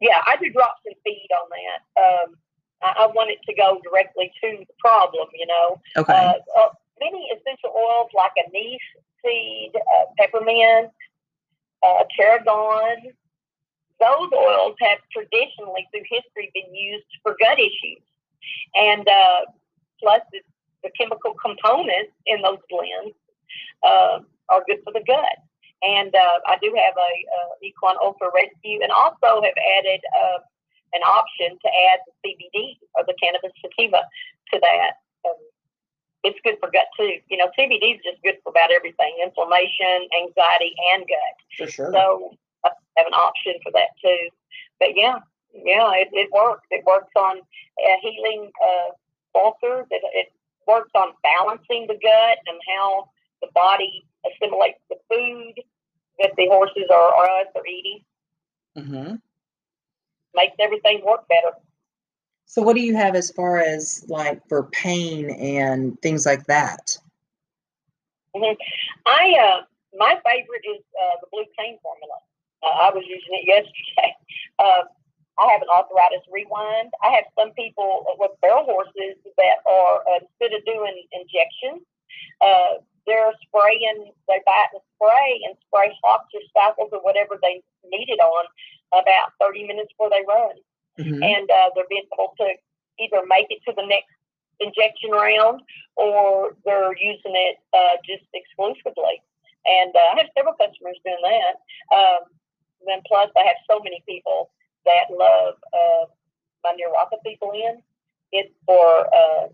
[0.00, 2.02] Yeah, I do drops and feed on that.
[2.02, 2.36] Um,
[2.82, 5.80] I, I want it to go directly to the problem, you know.
[5.96, 6.12] Okay.
[6.12, 6.68] Uh, uh,
[7.00, 8.80] many essential oils like anise
[9.24, 10.90] seed, uh, peppermint,
[11.82, 13.12] uh, tarragon,
[14.00, 18.02] those oils have traditionally through history been used for gut issues.
[18.74, 19.40] And uh,
[20.00, 20.40] plus, the,
[20.82, 23.16] the chemical components in those blends
[23.84, 25.38] uh, are good for the gut.
[25.82, 30.38] And uh, I do have a, uh Equine Ulcer Rescue, and also have added uh,
[30.92, 34.02] an option to add the CBD or the cannabis sativa
[34.52, 34.98] to that.
[35.24, 35.38] Um,
[36.22, 37.18] it's good for gut too.
[37.28, 41.36] You know, CBD is just good for about everything: inflammation, anxiety, and gut.
[41.56, 41.92] for sure.
[41.92, 44.28] So I have an option for that too.
[44.78, 45.18] But yeah,
[45.54, 46.66] yeah, it, it works.
[46.70, 49.86] It works on uh, healing uh, ulcers.
[49.90, 50.32] It, it
[50.66, 53.08] works on balancing the gut and how
[53.42, 55.54] the body assimilates the food
[56.20, 58.00] that the horses or, or us are eating.
[58.76, 59.14] hmm
[60.34, 61.56] Makes everything work better.
[62.46, 66.96] So, what do you have as far as like for pain and things like that?
[68.34, 68.54] hmm
[69.06, 69.60] I uh,
[69.98, 72.18] my favorite is uh, the blue pain formula.
[72.62, 74.14] Uh, I was using it yesterday.
[74.58, 74.82] Uh,
[75.38, 76.92] I have an arthritis rewind.
[77.02, 81.86] I have some people with barrel horses that are uh, instead of doing injections,
[82.44, 87.62] uh, they're spraying, they buy the spray and spray hops or cycles or whatever they
[87.88, 88.44] need it on
[88.92, 90.56] about 30 minutes before they run.
[90.98, 91.22] Mm-hmm.
[91.22, 92.48] And uh, they're being able to
[93.00, 94.12] either make it to the next
[94.60, 95.62] injection round
[95.96, 99.22] or they're using it uh, just exclusively.
[99.64, 101.54] And uh, I have several customers doing that.
[101.94, 102.28] Um,
[102.86, 104.50] then plus, I have so many people
[104.84, 106.04] that love uh,
[106.64, 107.82] my neuropathy blend.
[108.32, 109.48] It's for, uh,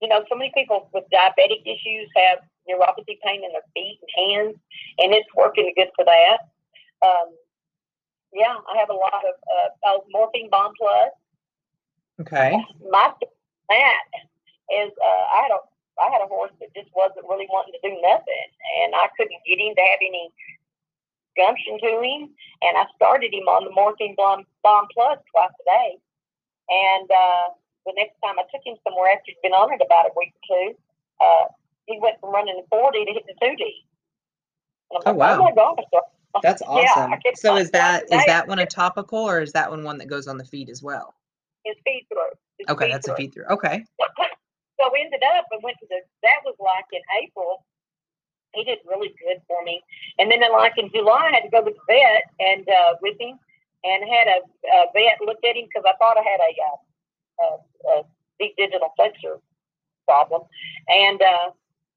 [0.00, 4.10] you know, so many people with diabetic issues have neuropathy pain in their feet and
[4.16, 4.56] hands,
[4.98, 6.38] and it's working good for that.
[7.06, 7.30] Um,
[8.32, 11.10] yeah, I have a lot of uh, oh, morphine bomb plus.
[12.20, 12.56] Okay.
[12.90, 13.12] My
[13.68, 14.08] that
[14.72, 15.60] is uh, I had a
[15.98, 18.48] I had a horse that just wasn't really wanting to do nothing,
[18.82, 20.30] and I couldn't get him to have any
[21.38, 22.34] gumption to him.
[22.62, 25.90] And I started him on the morphine bomb, bomb plus twice a day.
[26.68, 27.54] And uh,
[27.86, 30.34] the next time I took him somewhere after he'd been on it about a week
[30.34, 30.66] or two,
[31.22, 31.46] uh,
[31.86, 33.62] he went from running 40 to hitting 2D.
[34.90, 35.38] oh, like, wow.
[35.40, 36.10] Oh, my gosh.
[36.42, 37.12] That's awesome.
[37.12, 40.08] Yeah, so is that is that one a topical or is that one one that
[40.08, 41.14] goes on the feed as well?
[41.64, 42.32] It's feed through.
[42.58, 43.14] It's okay, feed that's through.
[43.14, 43.46] a feed through.
[43.50, 43.84] Okay.
[44.78, 47.64] So we ended up and went to the that was like in April.
[48.54, 49.82] He did really good for me.
[50.18, 53.20] And then like in July I had to go to the vet and uh, with
[53.20, 53.38] him
[53.84, 56.78] and had a, a vet look at him because I thought I had a, uh,
[57.40, 58.02] a, a
[58.38, 59.40] deep digital flexor
[60.06, 60.42] problem.
[60.88, 61.50] And uh,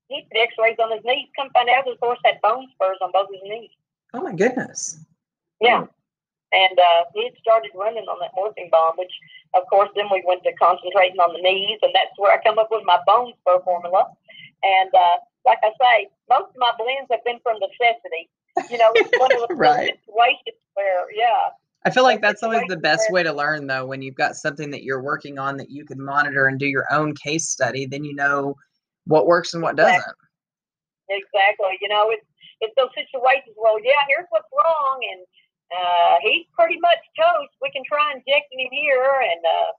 [0.09, 1.29] he did x-rays on his knees.
[1.37, 3.71] Come find out his horse had bone spurs on both his knees.
[4.13, 4.99] Oh my goodness.
[5.59, 5.85] Yeah.
[6.51, 9.11] And uh, he had started running on that morphine bomb, which,
[9.53, 12.59] of course, then we went to concentrating on the knees, and that's where I come
[12.59, 14.07] up with my bone spur formula.
[14.63, 18.29] And uh, like I say, most of my blends have been from necessity.
[18.69, 19.95] You know, it's one of the right.
[19.95, 21.55] situations where, yeah.
[21.85, 24.69] I feel like that's always the best way to learn, though, when you've got something
[24.71, 28.03] that you're working on that you can monitor and do your own case study, then
[28.03, 28.55] you know
[29.05, 30.03] what works and what doesn't.
[31.09, 31.77] Exactly.
[31.81, 32.25] You know, it's
[32.61, 33.57] it's those situations.
[33.57, 35.21] Well, yeah, here's what's wrong, and
[35.73, 37.53] uh, he's pretty much toast.
[37.61, 39.69] We can try injecting him here, and uh,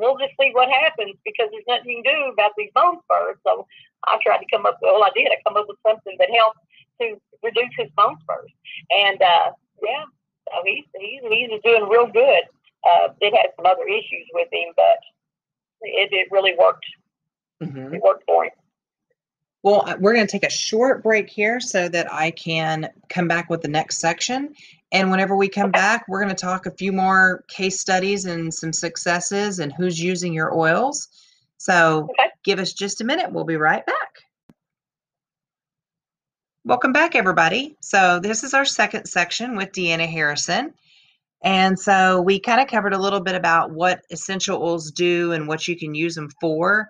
[0.00, 3.36] we'll just see what happens because there's nothing you can do about these bone spurs.
[3.44, 3.68] So
[4.08, 4.80] I tried to come up.
[4.80, 5.28] with, Well, I did.
[5.28, 6.60] I come up with something that helped
[7.00, 8.50] to reduce his bone spurs,
[8.90, 9.52] and uh,
[9.84, 10.04] yeah,
[10.48, 12.44] so he's he's he's doing real good.
[12.82, 14.98] Uh, it had some other issues with him, but
[15.82, 16.86] it, it really worked.
[17.62, 17.94] Mm-hmm.
[17.94, 18.50] It worked for him.
[19.62, 23.28] Well, uh, we're going to take a short break here so that I can come
[23.28, 24.54] back with the next section.
[24.90, 28.52] And whenever we come back, we're going to talk a few more case studies and
[28.52, 31.08] some successes and who's using your oils.
[31.58, 32.30] So okay.
[32.44, 33.32] give us just a minute.
[33.32, 33.96] We'll be right back.
[36.64, 37.76] Welcome back, everybody.
[37.80, 40.74] So, this is our second section with Deanna Harrison.
[41.42, 45.48] And so, we kind of covered a little bit about what essential oils do and
[45.48, 46.88] what you can use them for.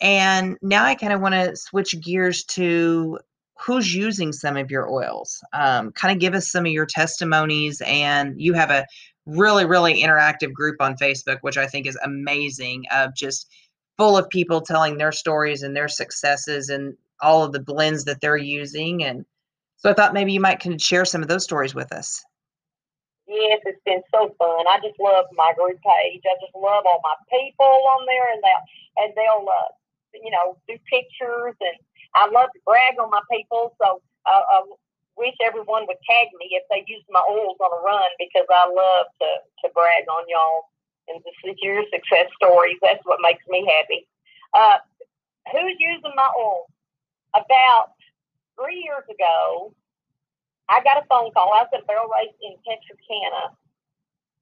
[0.00, 3.18] And now I kind of want to switch gears to
[3.58, 5.42] who's using some of your oils.
[5.52, 7.80] Um, kind of give us some of your testimonies.
[7.84, 8.86] And you have a
[9.24, 13.48] really, really interactive group on Facebook, which I think is amazing, of just
[13.96, 18.20] full of people telling their stories and their successes and all of the blends that
[18.20, 19.02] they're using.
[19.04, 19.24] And
[19.78, 22.22] so I thought maybe you might can share some of those stories with us.
[23.26, 24.64] Yes, it's been so fun.
[24.68, 26.22] I just love my group page.
[26.24, 29.72] I just love all my people on there, and they'll and they'll uh,
[30.22, 31.76] you know, do pictures, and
[32.14, 33.74] I love to brag on my people.
[33.82, 34.62] So uh, I
[35.16, 38.68] wish everyone would tag me if they use my oils on a run because I
[38.68, 39.30] love to
[39.64, 40.68] to brag on y'all
[41.08, 42.76] and to see your success stories.
[42.82, 44.06] That's what makes me happy.
[44.54, 44.78] Uh,
[45.52, 46.66] who's using my oil?
[47.34, 47.92] About
[48.56, 49.74] three years ago,
[50.68, 51.52] I got a phone call.
[51.52, 53.52] I was at a barrel race in Texarkana,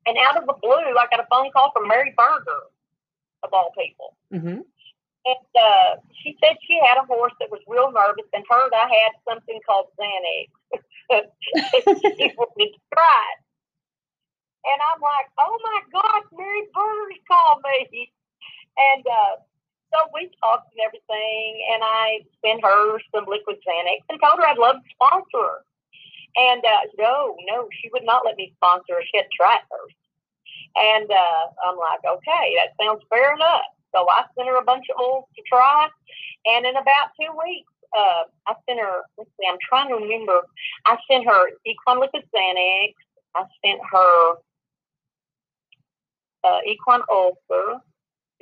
[0.06, 2.70] and out of the blue, I got a phone call from Mary Burger,
[3.42, 4.16] of all people.
[4.32, 4.60] Mm-hmm.
[5.24, 8.88] And uh, she said she had a horse that was real nervous and heard I
[8.88, 10.48] had something called Xanax.
[12.20, 13.40] she wanted to try it.
[14.64, 18.12] And I'm like, oh my gosh, Mary Burger called me.
[18.76, 19.40] And uh,
[19.92, 24.46] so we talked and everything, and I sent her some liquid Xanax and told her
[24.48, 25.58] I'd love to sponsor her.
[26.36, 29.04] And uh, no, no, she would not let me sponsor her.
[29.06, 29.96] She had to try it first.
[30.74, 33.70] And uh, I'm like, okay, that sounds fair enough.
[33.94, 35.86] So I sent her a bunch of oils to try.
[36.46, 40.40] And in about two weeks, uh, I sent her, let's see, I'm trying to remember.
[40.86, 42.94] I sent her Equine Liquid Xanax.
[43.36, 44.34] I sent her
[46.44, 47.80] uh, Equine Ulcer,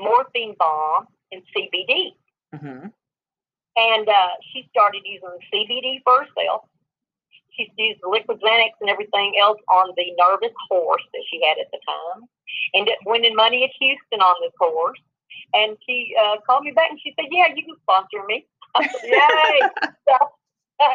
[0.01, 2.13] Morphine Bomb, and CBD.
[2.55, 2.89] Mm-hmm.
[3.77, 6.69] And uh, she started using CBD for herself.
[7.57, 11.59] She used the liquid Xanax and everything else on the nervous horse that she had
[11.61, 12.25] at the time.
[12.75, 14.99] Ended up winning money at Houston on this horse.
[15.55, 18.47] And she uh, called me back and she said, Yeah, you can sponsor me.
[19.05, 19.61] Yay!
[20.09, 20.17] So,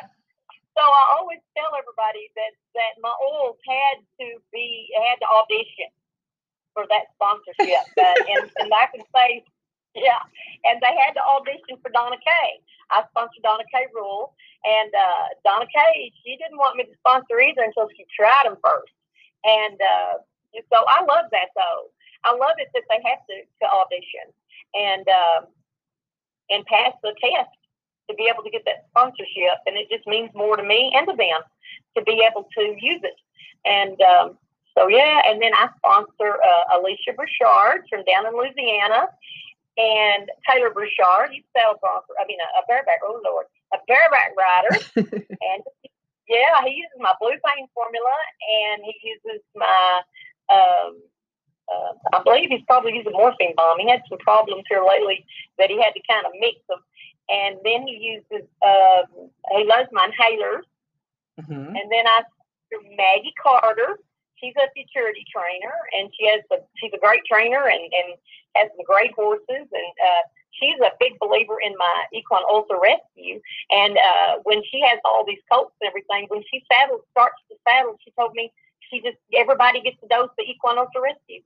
[0.77, 5.89] so I always tell everybody that that my oils had to be had to audition
[6.73, 9.43] for that sponsorship, uh, and and I can say,
[9.97, 10.21] yeah,
[10.65, 12.49] and they had to audition for Donna Kay.
[12.93, 14.33] I sponsored Donna Kay Rule,
[14.65, 18.57] and uh, Donna Kay she didn't want me to sponsor either until she tried them
[18.61, 18.93] first,
[19.45, 20.13] and uh,
[20.73, 21.93] so I love that though.
[22.23, 24.27] I love it that they have to, to audition
[24.73, 25.41] and um,
[26.49, 27.51] and pass the test
[28.09, 31.07] to be able to get that sponsorship, and it just means more to me and
[31.07, 31.41] to them
[31.97, 33.19] to be able to use it.
[33.65, 34.37] And um,
[34.77, 39.09] so yeah, and then I sponsor uh, Alicia Bouchard from down in Louisiana,
[39.77, 41.31] and Taylor Bouchard.
[41.31, 42.13] He's a sales offer.
[42.21, 42.99] I mean, a, a bareback.
[43.03, 45.61] Oh Lord, a bareback rider, and
[46.27, 50.01] yeah, he uses my blue pain formula, and he uses my
[50.51, 51.01] um,
[51.67, 53.79] uh, I believe he's probably using morphine balm.
[53.79, 55.25] He had some problems here lately
[55.57, 56.79] that he had to kind of mix them.
[57.29, 59.03] And then he uses, uh,
[59.51, 60.63] he loves my inhalers.
[61.41, 61.75] Mm-hmm.
[61.75, 62.23] And then I,
[62.95, 63.99] Maggie Carter,
[64.39, 68.15] she's a futurity trainer and she has a, she's a great trainer and, and
[68.55, 69.67] has some great horses.
[69.67, 70.23] And, uh,
[70.55, 73.41] she's a big believer in my equine ulcer rescue.
[73.71, 77.55] And, uh, when she has all these colts and everything, when she saddles, starts to
[77.67, 78.51] saddle, she told me
[78.89, 81.43] she just, everybody gets a dose of equine ulcer rescue.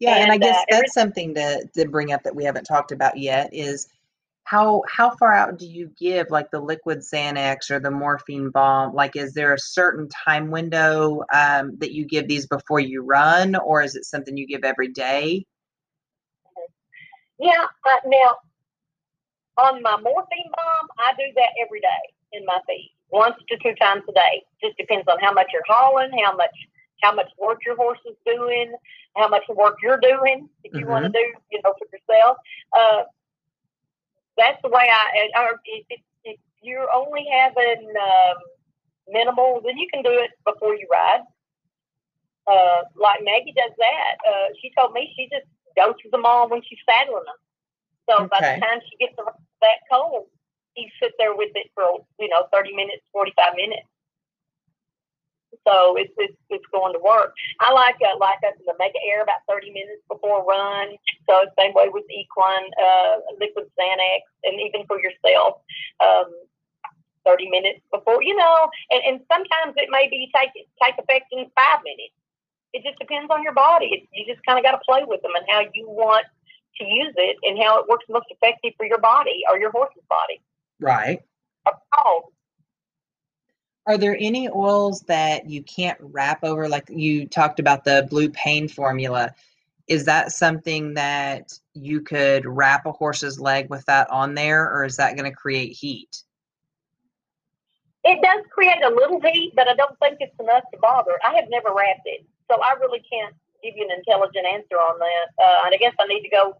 [0.00, 2.64] Yeah, and, and I guess uh, that's something to, to bring up that we haven't
[2.64, 3.88] talked about yet is
[4.44, 8.94] how how far out do you give like the liquid Xanax or the morphine balm?
[8.94, 13.56] Like, is there a certain time window um, that you give these before you run,
[13.56, 15.46] or is it something you give every day?
[17.38, 18.36] Yeah, uh, now
[19.56, 21.88] on my morphine balm, I do that every day
[22.32, 24.42] in my feed, once to two times a day.
[24.62, 26.54] Just depends on how much you're hauling, how much
[27.04, 28.72] how much work your horse is doing,
[29.16, 30.90] how much work you're doing if you mm-hmm.
[30.90, 32.38] want to do, you know, for yourself.
[32.72, 33.02] Uh,
[34.36, 35.28] that's the way I.
[35.42, 38.36] Or if, if you're only having um,
[39.08, 41.22] minimal, then you can do it before you ride.
[42.46, 44.14] Uh, like Maggie does that.
[44.26, 47.40] Uh, she told me she just doses them all when she's saddling them.
[48.08, 48.28] So okay.
[48.32, 50.26] by the time she gets that cold,
[50.74, 53.88] he sits there with it for you know thirty minutes, forty five minutes.
[55.66, 57.32] So it's, it's, it's going to work.
[57.60, 60.96] I like uh, like us to make air about 30 minutes before run.
[61.28, 65.64] So same way with equine, uh, liquid Xanax, and even for yourself,
[66.04, 66.28] um,
[67.24, 71.48] 30 minutes before, you know, and, and sometimes it may be take, take effect in
[71.56, 72.12] five minutes.
[72.72, 74.08] It just depends on your body.
[74.12, 76.26] You just kind of got to play with them and how you want
[76.78, 80.02] to use it and how it works most effective for your body or your horse's
[80.08, 80.42] body.
[80.80, 81.22] Right.
[81.96, 82.33] Oh,
[83.86, 86.68] are there any oils that you can't wrap over?
[86.68, 89.34] Like you talked about the blue pain formula.
[89.86, 94.84] Is that something that you could wrap a horse's leg with that on there, or
[94.84, 96.22] is that going to create heat?
[98.04, 101.18] It does create a little heat, but I don't think it's enough to bother.
[101.24, 104.98] I have never wrapped it, so I really can't give you an intelligent answer on
[104.98, 105.26] that.
[105.42, 106.56] Uh, and I guess I need to go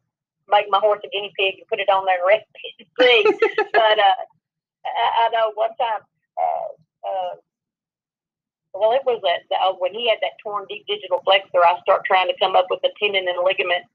[0.49, 2.87] make my horse a guinea pig and put it on there and rest it
[3.73, 4.21] but uh,
[4.85, 6.05] I, I know one time
[6.37, 7.37] uh, uh,
[8.75, 12.03] well, it was that uh, when he had that torn deep digital flexor, I start
[12.05, 13.87] trying to come up with a tendon and ligament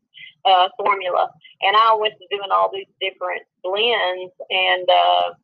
[0.45, 1.29] uh, formula,
[1.61, 5.35] and I went to doing all these different blends, and uh,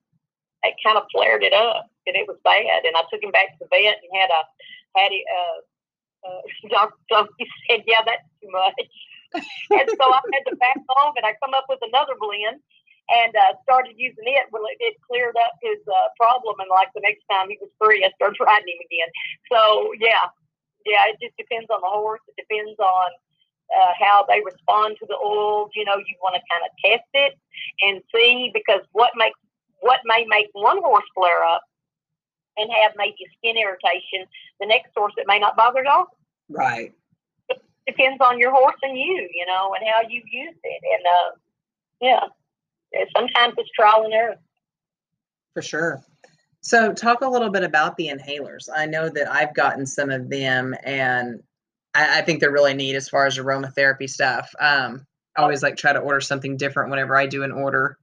[0.64, 2.88] it kind of flared it up, and it was bad.
[2.88, 4.42] And I took him back to the vet and had a
[4.96, 5.58] had a uh,
[6.32, 7.28] uh, doctor.
[7.68, 8.80] Said, "Yeah, that's too much,"
[9.36, 12.64] and so I had to back off, and I come up with another blend
[13.10, 14.50] and uh, started using it.
[14.52, 17.70] Well, it, it cleared up his uh, problem, and like the next time he was
[17.78, 19.10] free, I started riding him again.
[19.52, 20.26] So yeah,
[20.86, 22.22] yeah, it just depends on the horse.
[22.28, 23.10] It depends on
[23.70, 25.70] uh, how they respond to the oils.
[25.76, 27.34] You know, you want to kind of test it
[27.82, 29.38] and see because what makes
[29.82, 31.62] what may make one horse flare up
[32.58, 34.26] and have maybe skin irritation,
[34.60, 36.18] the next horse it may not bother at all.
[36.50, 36.94] Right.
[37.50, 41.06] It depends on your horse and you, you know, and how you use it, and
[41.06, 41.30] uh,
[42.02, 42.28] yeah
[43.16, 44.36] sometimes it's trial and error.
[45.54, 46.04] For sure.
[46.62, 48.68] So, talk a little bit about the inhalers.
[48.76, 51.44] I know that I've gotten some of them, and
[51.94, 54.54] I, I think they're really neat as far as aromatherapy stuff.
[54.60, 55.06] Um,
[55.38, 57.98] I always like try to order something different whenever I do an order.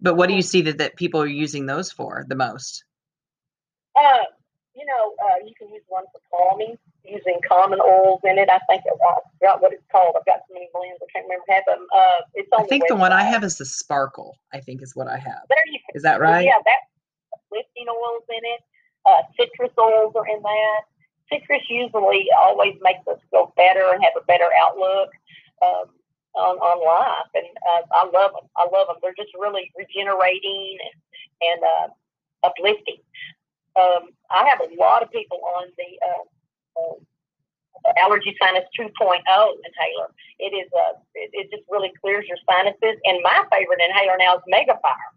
[0.00, 2.84] But what do you see that, that people are using those for the most?
[3.96, 4.24] Uh,
[4.74, 8.48] you know, uh, you can use one for calming using common oils in it.
[8.50, 10.16] I think it, I forgot what it's called.
[11.32, 11.86] Remember half of them.
[11.94, 14.36] Uh, it's on I think the, the one I have is the sparkle.
[14.52, 15.42] I think is what I have.
[15.48, 16.44] There you is that right?
[16.44, 18.60] Yeah, that's lifting oils in it.
[19.06, 20.80] Uh, citrus oils are in that.
[21.30, 25.10] Citrus usually always makes us feel better and have a better outlook.
[25.62, 25.94] Um,
[26.34, 28.48] on, on life, and uh, I love them.
[28.56, 28.96] I love them.
[29.02, 30.96] They're just really regenerating and
[31.42, 31.88] and uh,
[32.46, 33.04] uplifting.
[33.76, 36.24] Um, I have a lot of people on the uh,
[36.80, 36.96] uh,
[37.98, 40.08] Allergy Sinus 2.0 inhaler.
[40.38, 43.00] It is a, uh, it, it, just really clears your sinuses.
[43.04, 45.10] And my favorite inhaler now is Megafire.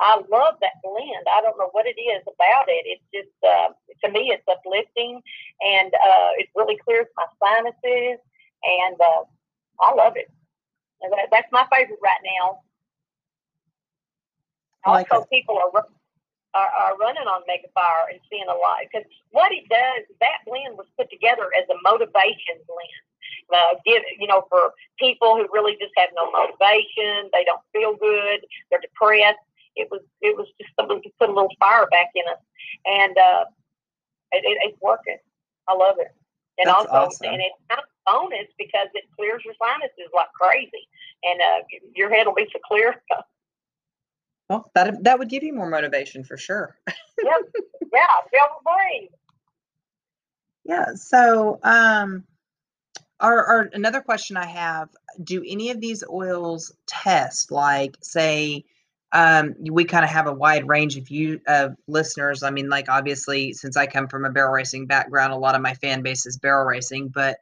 [0.00, 1.24] I love that blend.
[1.32, 2.84] I don't know what it is about it.
[2.84, 3.72] It's just, uh,
[4.04, 5.22] to me, it's uplifting
[5.60, 8.20] and uh, it really clears my sinuses.
[8.62, 9.24] And uh,
[9.80, 10.30] I love it.
[11.00, 12.60] That, that's my favorite right now.
[14.86, 15.30] Like also, it.
[15.30, 15.70] people are
[16.56, 18.80] are, are running on Megafire and seeing a lot.
[18.80, 23.04] Because what it does, that blend was put together as a motivation blend.
[23.46, 27.94] Uh, give you know for people who really just have no motivation, they don't feel
[27.94, 29.38] good, they're depressed.
[29.76, 32.42] It was it was just something to put a little fire back in us,
[32.86, 33.44] and uh,
[34.32, 35.18] it, it, it's working.
[35.68, 36.10] I love it,
[36.58, 37.34] and That's also awesome.
[37.34, 40.88] and it's kind of bonus because it clears your sinuses like crazy,
[41.22, 41.62] and uh,
[41.94, 43.02] your head will be so clear.
[44.48, 46.76] Well, that that would give you more motivation for sure.
[46.86, 47.32] yeah,
[47.92, 49.10] yeah, feel brave.
[50.64, 50.94] Yeah.
[50.94, 52.24] So, um,
[53.18, 54.90] our, our another question I have:
[55.22, 57.50] Do any of these oils test?
[57.50, 58.64] Like, say,
[59.12, 62.42] um, we kind of have a wide range of you of listeners.
[62.42, 65.62] I mean, like obviously, since I come from a barrel racing background, a lot of
[65.62, 67.38] my fan base is barrel racing, but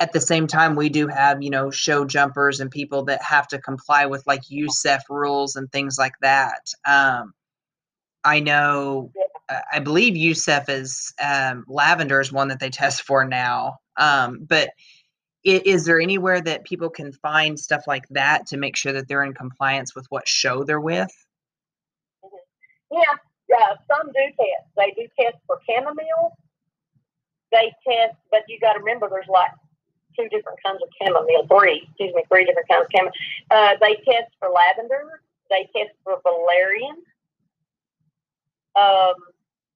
[0.00, 3.46] at the same time we do have you know show jumpers and people that have
[3.48, 6.72] to comply with like USEF rules and things like that.
[6.86, 7.34] Um,
[8.22, 9.10] i know
[9.48, 13.78] uh, i believe USEF is um, lavender is one that they test for now.
[13.96, 14.70] Um, but
[15.42, 19.24] is, there anywhere that people can find stuff like that to make sure that they're
[19.24, 21.10] in compliance with what show they're with?
[22.24, 22.96] Mm-hmm.
[22.98, 23.14] yeah
[23.48, 24.68] yeah some do test.
[24.76, 26.36] They do test for chamomile.
[27.52, 29.50] They test but you got to remember there's like
[30.18, 33.12] two different kinds of chamomile, three, excuse me, three different kinds of chamomile.
[33.50, 36.96] Uh, they test for lavender, they test for valerian,
[38.76, 39.14] um,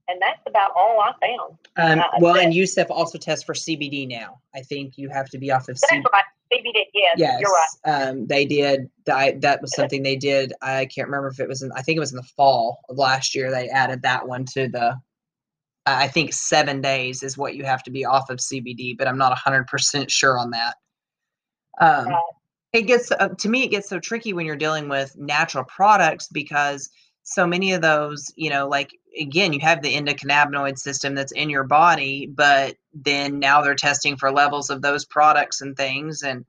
[0.08, 1.58] and that's about all I found.
[1.76, 4.40] Um, uh, well, and USEF also tests for CBD now.
[4.54, 6.04] I think you have to be off of CBD.
[6.12, 6.24] Right.
[6.52, 8.08] CBD, yes, yes, you're right.
[8.08, 8.88] Um, they did.
[9.10, 10.52] I, that was something they did.
[10.62, 11.72] I can't remember if it was in.
[11.72, 13.50] I think it was in the fall of last year.
[13.50, 14.96] They added that one to the
[15.86, 19.18] I think seven days is what you have to be off of CBD, but I'm
[19.18, 20.76] not 100% sure on that.
[21.80, 22.14] Um,
[22.72, 26.28] it gets uh, to me, it gets so tricky when you're dealing with natural products
[26.28, 26.88] because
[27.22, 31.50] so many of those, you know, like again, you have the endocannabinoid system that's in
[31.50, 36.22] your body, but then now they're testing for levels of those products and things.
[36.22, 36.44] And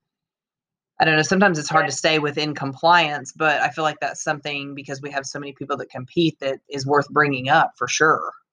[1.00, 4.24] I don't know, sometimes it's hard to stay within compliance, but I feel like that's
[4.24, 7.88] something because we have so many people that compete that is worth bringing up for
[7.88, 8.45] sure yeah, yeah.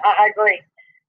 [0.00, 0.60] I, I agree.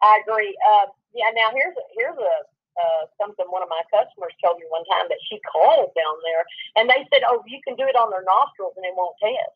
[0.02, 0.56] I agree.
[0.60, 1.32] Uh, yeah.
[1.36, 2.34] Now here's a, here's a
[2.74, 6.44] uh, something one of my customers told me one time that she called down there,
[6.76, 9.54] and they said, "Oh, you can do it on their nostrils, and it won't test."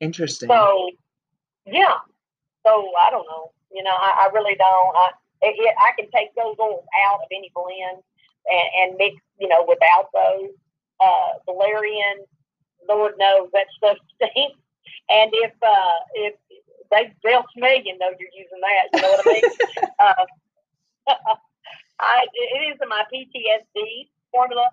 [0.00, 0.48] Interesting.
[0.48, 0.90] So,
[1.66, 1.98] yeah.
[2.64, 3.50] So I don't know.
[3.72, 4.94] You know, I, I really don't.
[4.94, 5.10] I
[5.42, 8.02] it, it, I can take those oils out of any blend
[8.46, 10.50] and, and mix, you know, without those.
[10.98, 12.26] Uh, valerian,
[12.88, 14.58] Lord knows that stuff stinks.
[15.08, 16.34] And if uh, if
[16.90, 18.84] they they'll smell you know you're using that.
[18.92, 19.44] You know what I mean?
[19.98, 20.24] uh,
[22.00, 24.68] I it is in my PTSD formula,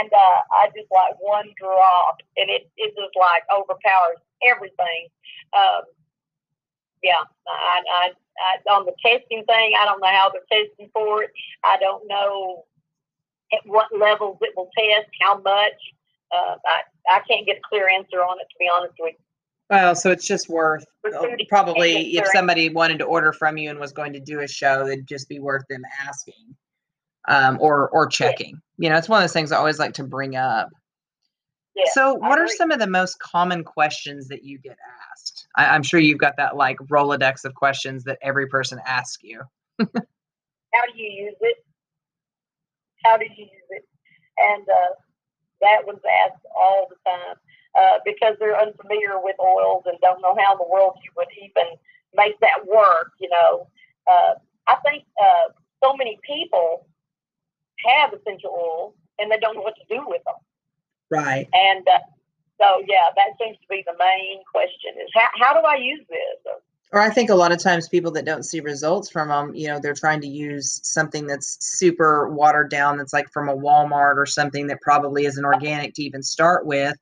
[0.00, 5.08] and uh, I just like one drop, and it it just like overpowers everything.
[5.56, 5.82] Um,
[7.02, 11.24] yeah, I, I, I on the testing thing, I don't know how they're testing for
[11.24, 11.30] it.
[11.64, 12.64] I don't know
[13.52, 15.80] at what levels it will test, how much.
[16.32, 19.31] Uh, I I can't get a clear answer on it to be honest with you.
[19.70, 23.78] Well, so it's just worth uh, probably if somebody wanted to order from you and
[23.78, 26.54] was going to do a show, it'd just be worth them asking
[27.28, 28.60] um, or or checking.
[28.78, 30.68] You know, it's one of those things I always like to bring up.
[31.74, 34.76] Yeah, so, what are some of the most common questions that you get
[35.10, 35.46] asked?
[35.56, 39.40] I, am sure you've got that like Rolodex of questions that every person asks you.
[39.78, 41.56] How do you use it?
[43.04, 43.84] How do you use it?
[44.36, 44.94] And uh,
[45.62, 47.36] that was asked all the time
[47.78, 51.28] uh, because they're unfamiliar with oils and don't know how in the world you would
[51.40, 51.76] even
[52.14, 53.12] make that work.
[53.20, 53.68] You know,
[54.10, 54.34] uh,
[54.66, 55.52] I think uh,
[55.82, 56.86] so many people
[57.86, 60.34] have essential oils and they don't know what to do with them.
[61.10, 61.48] Right.
[61.52, 61.98] And uh,
[62.60, 66.04] so, yeah, that seems to be the main question: is how how do I use
[66.08, 66.54] this?
[66.92, 69.66] Or I think a lot of times people that don't see results from them, you
[69.66, 74.16] know, they're trying to use something that's super watered down, that's like from a Walmart
[74.16, 76.94] or something that probably isn't organic to even start with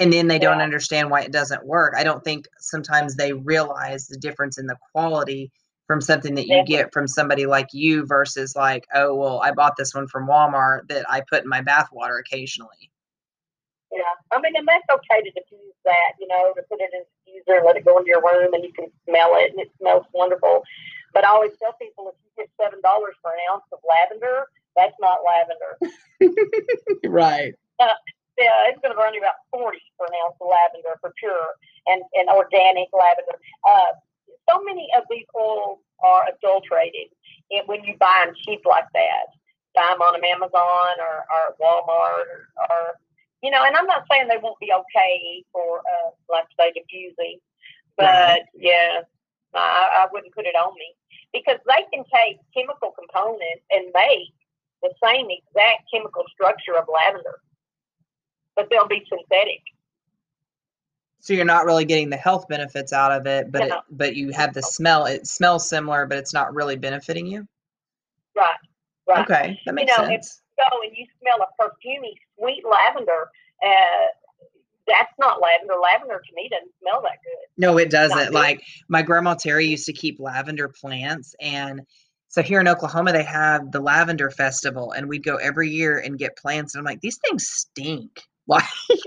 [0.00, 1.94] and then they don't understand why it doesn't work.
[1.96, 5.52] I don't think sometimes they realize the difference in the quality
[5.86, 6.76] from something that you Definitely.
[6.76, 10.88] get from somebody like you versus like, oh well, I bought this one from Walmart
[10.88, 12.90] that I put in my bath water occasionally.
[13.92, 17.02] Yeah, I mean, and that's okay to diffuse that, you know, to put it in
[17.02, 19.60] the diffuser, and let it go into your room, and you can smell it, and
[19.60, 20.62] it smells wonderful.
[21.12, 24.46] But I always tell people if you get seven dollars for an ounce of lavender,
[24.76, 25.76] that's not lavender.
[27.04, 27.54] Right.
[27.80, 27.88] Uh,
[28.40, 31.52] Yeah, it's going to run you about forty for an ounce of lavender for pure
[31.86, 33.36] and, and organic lavender.
[33.68, 33.92] Uh,
[34.48, 37.12] so many of these oils are adulterated
[37.52, 39.28] and when you buy them cheap like that.
[39.74, 42.98] Buy them on Amazon or, or Walmart or, or,
[43.40, 47.38] you know, and I'm not saying they won't be okay for, uh, like say, diffusing,
[47.96, 49.06] but yeah,
[49.54, 50.90] I, I wouldn't put it on me
[51.32, 54.34] because they can take chemical components and make
[54.82, 57.38] the same exact chemical structure of lavender,
[58.60, 59.62] but they'll be synthetic.
[61.20, 64.30] So you're not really getting the health benefits out of it, but it, but you
[64.30, 65.06] have the smell.
[65.06, 67.46] It smells similar, but it's not really benefiting you.
[68.36, 68.48] Right,
[69.08, 69.24] right.
[69.24, 70.42] Okay, that makes know, if- sense.
[70.58, 73.30] Go and you smell a perfumey sweet lavender.
[73.64, 74.08] Uh,
[74.86, 75.74] that's not lavender.
[75.82, 77.46] Lavender to me doesn't smell that good.
[77.56, 78.34] No, it doesn't.
[78.34, 81.82] Like my grandma Terry used to keep lavender plants and
[82.28, 86.18] so here in Oklahoma they have the lavender festival and we'd go every year and
[86.18, 88.20] get plants and I'm like these things stink.
[88.50, 88.64] Like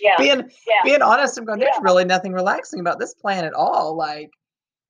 [0.00, 0.82] Yeah, being yeah.
[0.84, 1.82] being honest, I'm going there's Yeah.
[1.82, 3.96] really nothing relaxing about this plant at all.
[3.96, 4.30] Like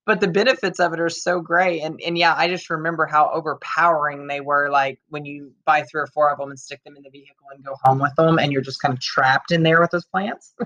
[0.07, 3.31] but the benefits of it are so great and and yeah, I just remember how
[3.31, 6.97] overpowering they were like when you buy three or four of them and stick them
[6.97, 9.63] in the vehicle and go home with them and you're just kind of trapped in
[9.63, 10.55] there with those plants.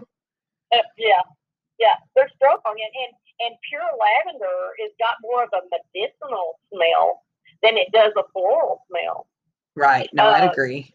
[0.71, 1.23] Uh, yeah,
[1.79, 1.95] yeah.
[2.15, 7.23] They're strong and and and pure lavender has got more of a medicinal smell
[7.63, 9.27] than it does a floral smell.
[9.77, 10.11] right.
[10.13, 10.95] No, I'd Uh, agree.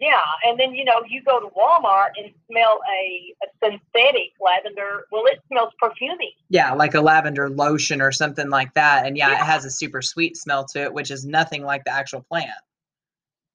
[0.00, 5.04] Yeah, and then you know you go to Walmart and smell a, a synthetic lavender.
[5.12, 6.32] Well, it smells perfumey.
[6.48, 9.06] Yeah, like a lavender lotion or something like that.
[9.06, 11.92] And yeah, it has a super sweet smell to it, which is nothing like the
[11.92, 12.48] actual plant.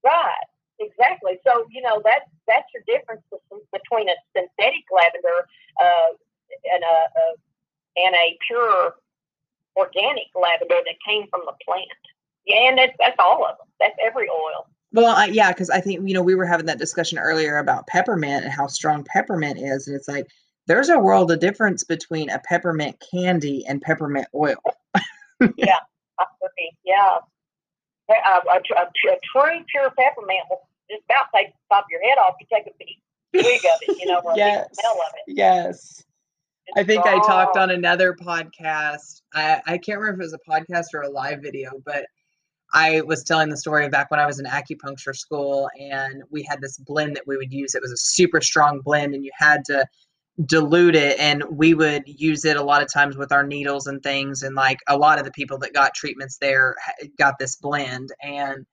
[0.04, 0.46] Right,
[0.78, 1.40] exactly.
[1.44, 3.22] So you know that's that's your difference
[3.72, 5.48] between a synthetic lavender
[5.82, 6.14] uh,
[6.72, 8.94] and a, a and a pure
[9.76, 11.88] organic lavender that came from the plant.
[12.46, 13.66] Yeah, and that's that's all of them.
[13.80, 14.68] That's every oil.
[14.96, 17.86] Well, I, yeah, because I think, you know, we were having that discussion earlier about
[17.86, 19.86] peppermint and how strong peppermint is.
[19.86, 20.26] And it's like,
[20.66, 24.56] there's a world of difference between a peppermint candy and peppermint oil.
[25.38, 26.72] I agree.
[26.82, 27.18] Yeah,
[28.08, 28.90] a, a, a, a
[29.30, 32.36] true pure peppermint will just about take the top of your head off.
[32.40, 32.96] You take a big
[33.44, 34.68] swig of it, you know, or Yes.
[34.80, 35.34] smell of it.
[35.34, 36.02] Yes.
[36.68, 39.20] It's I think I talked on another podcast.
[39.34, 42.06] I, I can't remember if it was a podcast or a live video, but
[42.72, 46.60] I was telling the story back when I was in acupuncture school and we had
[46.60, 47.74] this blend that we would use.
[47.74, 49.86] It was a super strong blend and you had to
[50.44, 54.02] dilute it and we would use it a lot of times with our needles and
[54.02, 56.76] things and like a lot of the people that got treatments there
[57.18, 58.66] got this blend and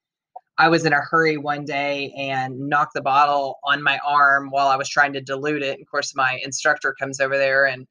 [0.58, 4.68] I was in a hurry one day and knocked the bottle on my arm while
[4.68, 5.82] I was trying to dilute it.
[5.82, 7.88] Of course, my instructor comes over there and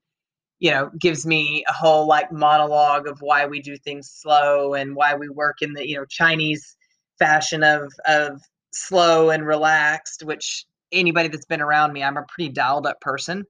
[0.62, 4.94] you know gives me a whole like monologue of why we do things slow and
[4.94, 6.76] why we work in the you know Chinese
[7.18, 8.40] fashion of of
[8.72, 10.22] slow and relaxed.
[10.22, 13.44] Which anybody that's been around me, I'm a pretty dialed up person.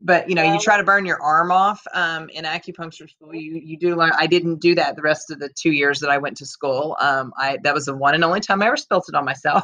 [0.00, 3.32] But you know, you try to burn your arm off um, in acupuncture school.
[3.32, 4.10] You you do learn.
[4.18, 6.96] I didn't do that the rest of the two years that I went to school.
[6.98, 9.62] Um, I that was the one and only time I ever spilt it on myself.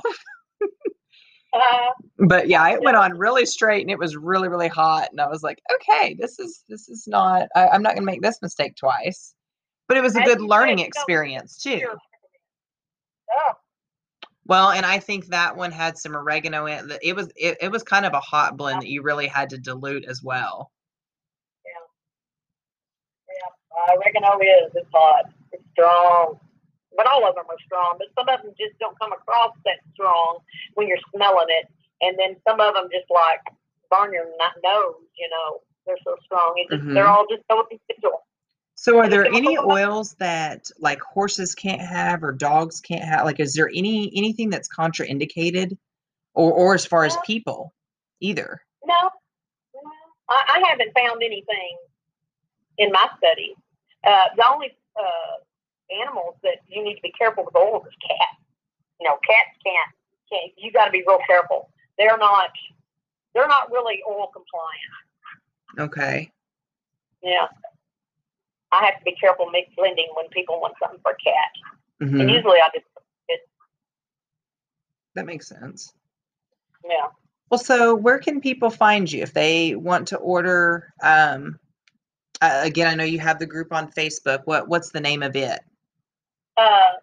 [1.53, 5.09] Uh, but yeah, it went on really straight and it was really really hot.
[5.11, 7.49] And I was like, okay, this is this is not.
[7.55, 9.35] I, I'm not gonna make this mistake twice.
[9.89, 11.77] But it was a good learning said, you know, experience too.
[11.79, 11.97] pure
[13.39, 13.53] oh,
[14.45, 16.99] Well, and I think that one had some oregano in it.
[17.03, 19.59] It was it, it was kind of a hot blend that you really had to
[19.59, 20.71] dilute as well.
[21.65, 21.73] yeah.
[23.29, 23.95] Yeah.
[23.95, 24.73] Oregano is.
[24.75, 25.25] It's hot.
[25.53, 26.39] It's strong.
[26.99, 27.95] But all of them are strong.
[27.97, 30.41] But some of them just don't come across that strong
[30.75, 31.71] when you're smelling it.
[32.03, 33.41] And then some of them just like
[33.89, 35.07] burn your nose.
[35.17, 36.55] You know, they're so strong.
[36.57, 37.09] It just, They're Mhm.
[37.09, 38.27] all just so individual.
[38.75, 43.25] So, are there any oils that like horses can't have or dogs can't have?
[43.25, 45.77] Like, is there any anything that's contraindicated,
[46.35, 47.73] or or as far as people,
[48.21, 48.63] either?
[48.85, 49.11] No,
[49.75, 49.81] no.
[50.29, 51.79] I, I haven't found anything
[52.79, 53.55] in my study.
[54.07, 55.43] Uh, the only uh,
[56.03, 58.41] animals that you need to be careful with oils is cats.
[59.01, 59.91] You know, cats can't.
[60.31, 61.71] can't you got to be real careful.
[61.99, 62.51] They're not.
[63.35, 65.89] They're not really oil compliant.
[65.91, 66.31] Okay.
[67.23, 67.47] Yeah.
[68.73, 71.51] I have to be careful blending when people want something for a cat.
[72.03, 72.21] Mhm.
[72.21, 72.87] And usually I just,
[75.15, 75.95] That makes sense.
[76.85, 77.09] yeah.
[77.51, 81.59] Well, so where can people find you if they want to order um,
[82.41, 84.43] Uh, again, I know you have the group on Facebook.
[84.45, 85.61] What what's the name of it?
[86.59, 86.99] Uh,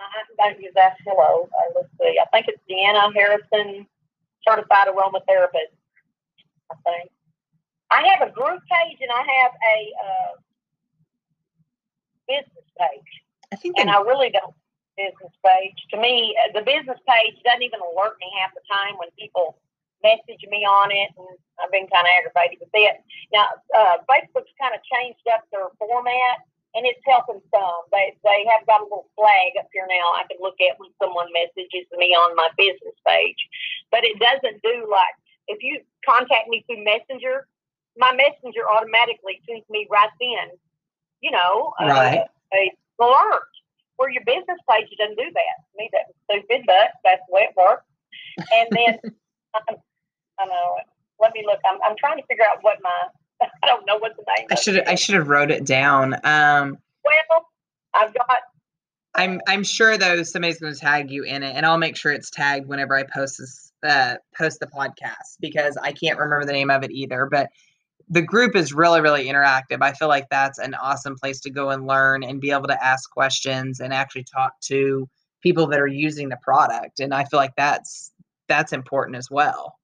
[0.00, 1.48] I, use that hello.
[1.50, 2.18] Uh, let's see.
[2.18, 3.86] I think it's Deanna Harrison,
[4.46, 5.74] certified aromatherapist.
[6.70, 7.10] I think.
[7.90, 10.32] I have a group page and I have a uh,
[12.26, 13.10] business page.
[13.52, 14.54] I think and I, really don't
[14.96, 15.76] business page.
[15.90, 19.58] To me, uh, the business page doesn't even alert me half the time when people
[20.02, 22.96] message me on it, and I've been kind of aggravated with it.
[23.32, 23.46] Now,
[23.76, 26.42] uh, Facebook's kind of changed up their format,
[26.74, 27.80] and it's helping some.
[27.92, 30.90] They they have got a little flag up here now I can look at when
[31.00, 33.38] someone messages me on my business page,
[33.90, 35.16] but it doesn't do like
[35.48, 37.46] if you contact me through Messenger,
[37.96, 40.56] my Messenger automatically sends me right then,
[41.20, 42.24] you know, Right.
[42.54, 43.48] a alert.
[43.96, 45.54] Where your business page doesn't do that.
[45.62, 47.84] To me, that's stupid, but that's the way it works.
[48.50, 48.98] And then
[49.54, 49.76] um,
[50.38, 50.78] I don't know.
[51.20, 51.60] Let me look.
[51.68, 52.98] I'm, I'm trying to figure out what my
[53.62, 54.46] I don't know what the name.
[54.50, 56.14] I should I should have wrote it down.
[56.24, 57.46] Um, Well,
[57.94, 58.40] I've got
[59.14, 62.12] I'm I'm sure though somebody's going to tag you in it, and I'll make sure
[62.12, 66.52] it's tagged whenever I post this uh, post the podcast because I can't remember the
[66.52, 67.26] name of it either.
[67.30, 67.50] But
[68.08, 69.82] the group is really really interactive.
[69.82, 72.84] I feel like that's an awesome place to go and learn and be able to
[72.84, 75.08] ask questions and actually talk to
[75.42, 77.00] people that are using the product.
[77.00, 78.12] And I feel like that's
[78.48, 79.76] that's important as well.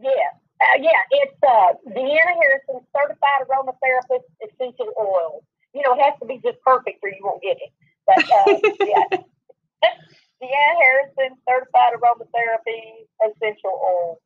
[0.00, 0.10] yeah,
[0.60, 1.00] uh, yeah.
[1.10, 5.42] It's uh, Deanna Harrison, certified aromatherapist, essential oil.
[5.74, 7.72] You know, it has to be just perfect or you won't get it.
[8.06, 9.18] But uh, yeah,
[10.42, 14.20] Deanna Harrison, certified aromatherapy, essential oil.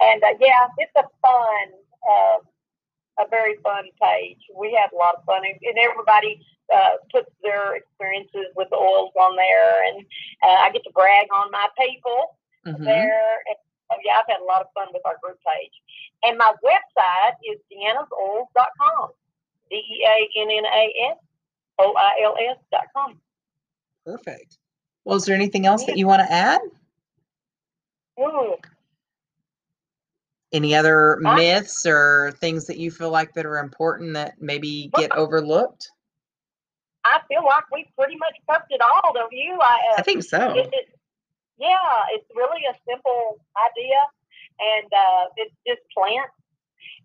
[0.00, 1.66] And uh, yeah, it's a fun,
[2.08, 2.38] uh,
[3.24, 4.40] a very fun page.
[4.56, 6.40] We have a lot of fun, and, everybody
[6.74, 10.04] uh, puts their experiences with the oils on there, and
[10.42, 12.84] uh, I get to brag on my people Mhm.
[12.84, 13.42] there.
[13.48, 13.56] And,
[13.92, 15.72] oh, yeah, I've had a lot of fun with our group page.
[16.24, 19.10] And my website is deannasoils.com.
[19.70, 21.18] D E A N N A S
[21.78, 23.20] O I L S dot com.
[24.04, 24.58] Perfect.
[25.04, 26.60] Well, is there anything else that you want to add?
[28.20, 28.56] Ooh,
[30.52, 34.90] Any other I- myths or things that you feel like that are important that maybe
[34.96, 35.90] get overlooked?
[37.04, 39.58] I feel like we pretty much covered it all, don't you?
[39.60, 40.52] I, uh, I think so.
[40.54, 40.91] it, it,
[41.62, 43.38] yeah, it's really a simple
[43.70, 44.00] idea,
[44.60, 46.34] and uh, it's just plants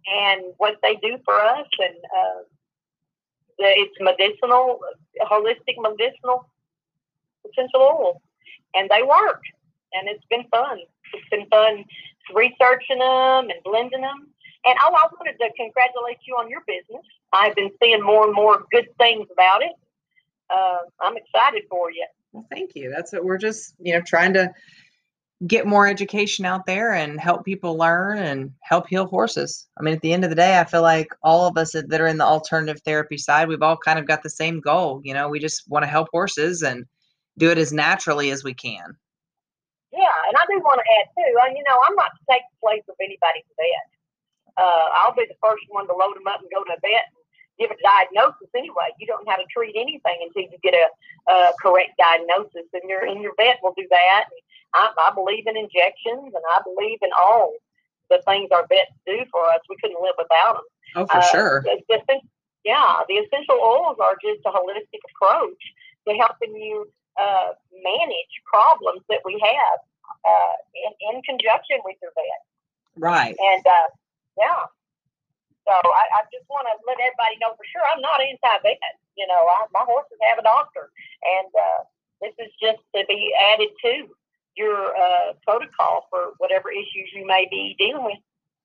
[0.09, 2.41] and what they do for us, and uh,
[3.59, 4.79] it's medicinal,
[5.21, 6.49] holistic medicinal
[7.49, 8.21] essential oils,
[8.75, 9.41] and they work,
[9.93, 10.79] and it's been fun.
[11.13, 11.85] It's been fun
[12.33, 14.27] researching them and blending them.
[14.65, 17.05] And oh, I wanted to congratulate you on your business.
[17.31, 19.71] I've been seeing more and more good things about it.
[20.49, 22.05] Uh, I'm excited for you.
[22.37, 22.93] Well, thank you.
[22.95, 24.53] That's what we're just, you know, trying to
[25.47, 29.65] get more education out there and help people learn and help heal horses.
[29.79, 31.99] I mean, at the end of the day, I feel like all of us that
[31.99, 35.01] are in the alternative therapy side, we've all kind of got the same goal.
[35.03, 36.85] You know, we just want to help horses and
[37.39, 38.95] do it as naturally as we can.
[39.91, 41.33] Yeah, and I do want to add too.
[41.41, 43.89] uh, You know, I'm not to take the place of anybody's vet.
[44.61, 47.09] Uh, I'll be the first one to load them up and go to a vet
[47.09, 47.16] and
[47.59, 48.93] give a diagnosis anyway.
[48.99, 50.87] You don't know how to treat anything until you get a,
[51.31, 54.25] a correct diagnosis, and your and your vet will do that.
[54.31, 54.41] And
[54.73, 57.53] I, I believe in injections, and I believe in all
[58.09, 59.59] the things our vets do for us.
[59.69, 60.67] We couldn't live without them.
[60.95, 61.61] Oh, for Uh, sure.
[61.63, 62.21] the- the
[62.63, 65.61] yeah, the essential oils are just a holistic approach
[66.07, 67.53] to helping you uh,
[67.83, 69.79] manage problems that we have
[70.27, 72.41] uh, in, in conjunction with your vet.
[72.97, 73.35] Right.
[73.39, 73.87] And uh,
[74.37, 74.65] yeah,
[75.67, 78.79] so I, I just want to let everybody know for sure I'm not anti-vet.
[79.19, 80.87] You know, I, my horses have a doctor,
[81.19, 81.79] and uh,
[82.23, 84.07] this is just to be added to
[84.55, 88.23] your uh, protocol for whatever issues you may be dealing with.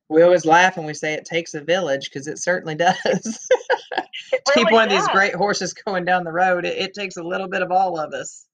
[0.09, 2.97] We always laugh when we say it takes a village because it certainly does.
[4.33, 6.95] It to keep really one of these great horses going down the road, it, it
[6.95, 8.47] takes a little bit of all of us.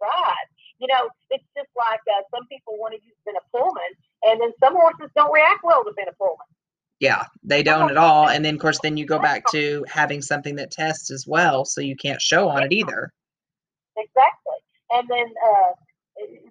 [0.00, 0.46] Right.
[0.78, 3.14] You know, it's just like uh, some people want to use
[3.52, 3.94] Pullman,
[4.24, 6.46] and then some horses don't react well to Pullman.
[7.04, 8.30] Yeah, they don't at all.
[8.30, 11.66] And then, of course, then you go back to having something that tests as well,
[11.66, 13.12] so you can't show on it either.
[13.94, 14.58] Exactly.
[14.90, 15.72] And then uh,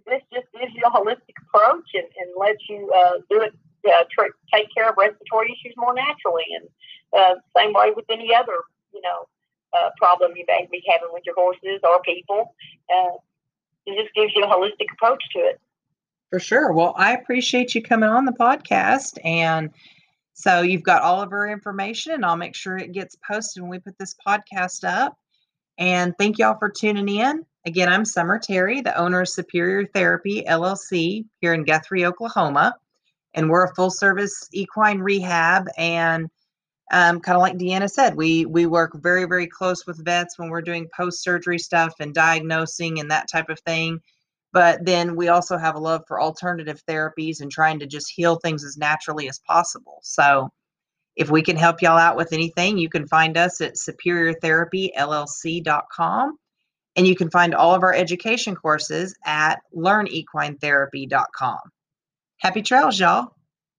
[0.06, 3.56] this just gives you a holistic approach and, and lets you uh, do it,
[3.88, 6.46] uh, tr- take care of respiratory issues more naturally.
[6.56, 6.70] And
[7.18, 8.58] uh, same way with any other,
[8.94, 9.28] you know,
[9.76, 12.54] uh, problem you may be having with your horses or people.
[12.94, 13.18] Uh,
[13.88, 15.60] it just gives you a holistic approach to it.
[16.30, 16.74] For sure.
[16.74, 19.18] Well, I appreciate you coming on the podcast.
[19.26, 19.72] And
[20.34, 23.70] so you've got all of our information, and I'll make sure it gets posted when
[23.72, 25.18] we put this podcast up.
[25.78, 27.46] And thank y'all for tuning in.
[27.66, 32.76] Again, I'm Summer Terry, the owner of Superior Therapy LLC here in Guthrie, Oklahoma.
[33.34, 36.30] and we're a full service equine rehab and
[36.92, 40.50] um, kind of like Deanna said, we we work very very close with vets when
[40.50, 44.02] we're doing post surgery stuff and diagnosing and that type of thing.
[44.54, 48.36] But then we also have a love for alternative therapies and trying to just heal
[48.38, 49.98] things as naturally as possible.
[50.04, 50.50] So
[51.16, 56.38] if we can help y'all out with anything, you can find us at superiortherapyllc.com.
[56.96, 61.60] And you can find all of our education courses at learnequinetherapy.com.
[62.38, 63.33] Happy trails, y'all.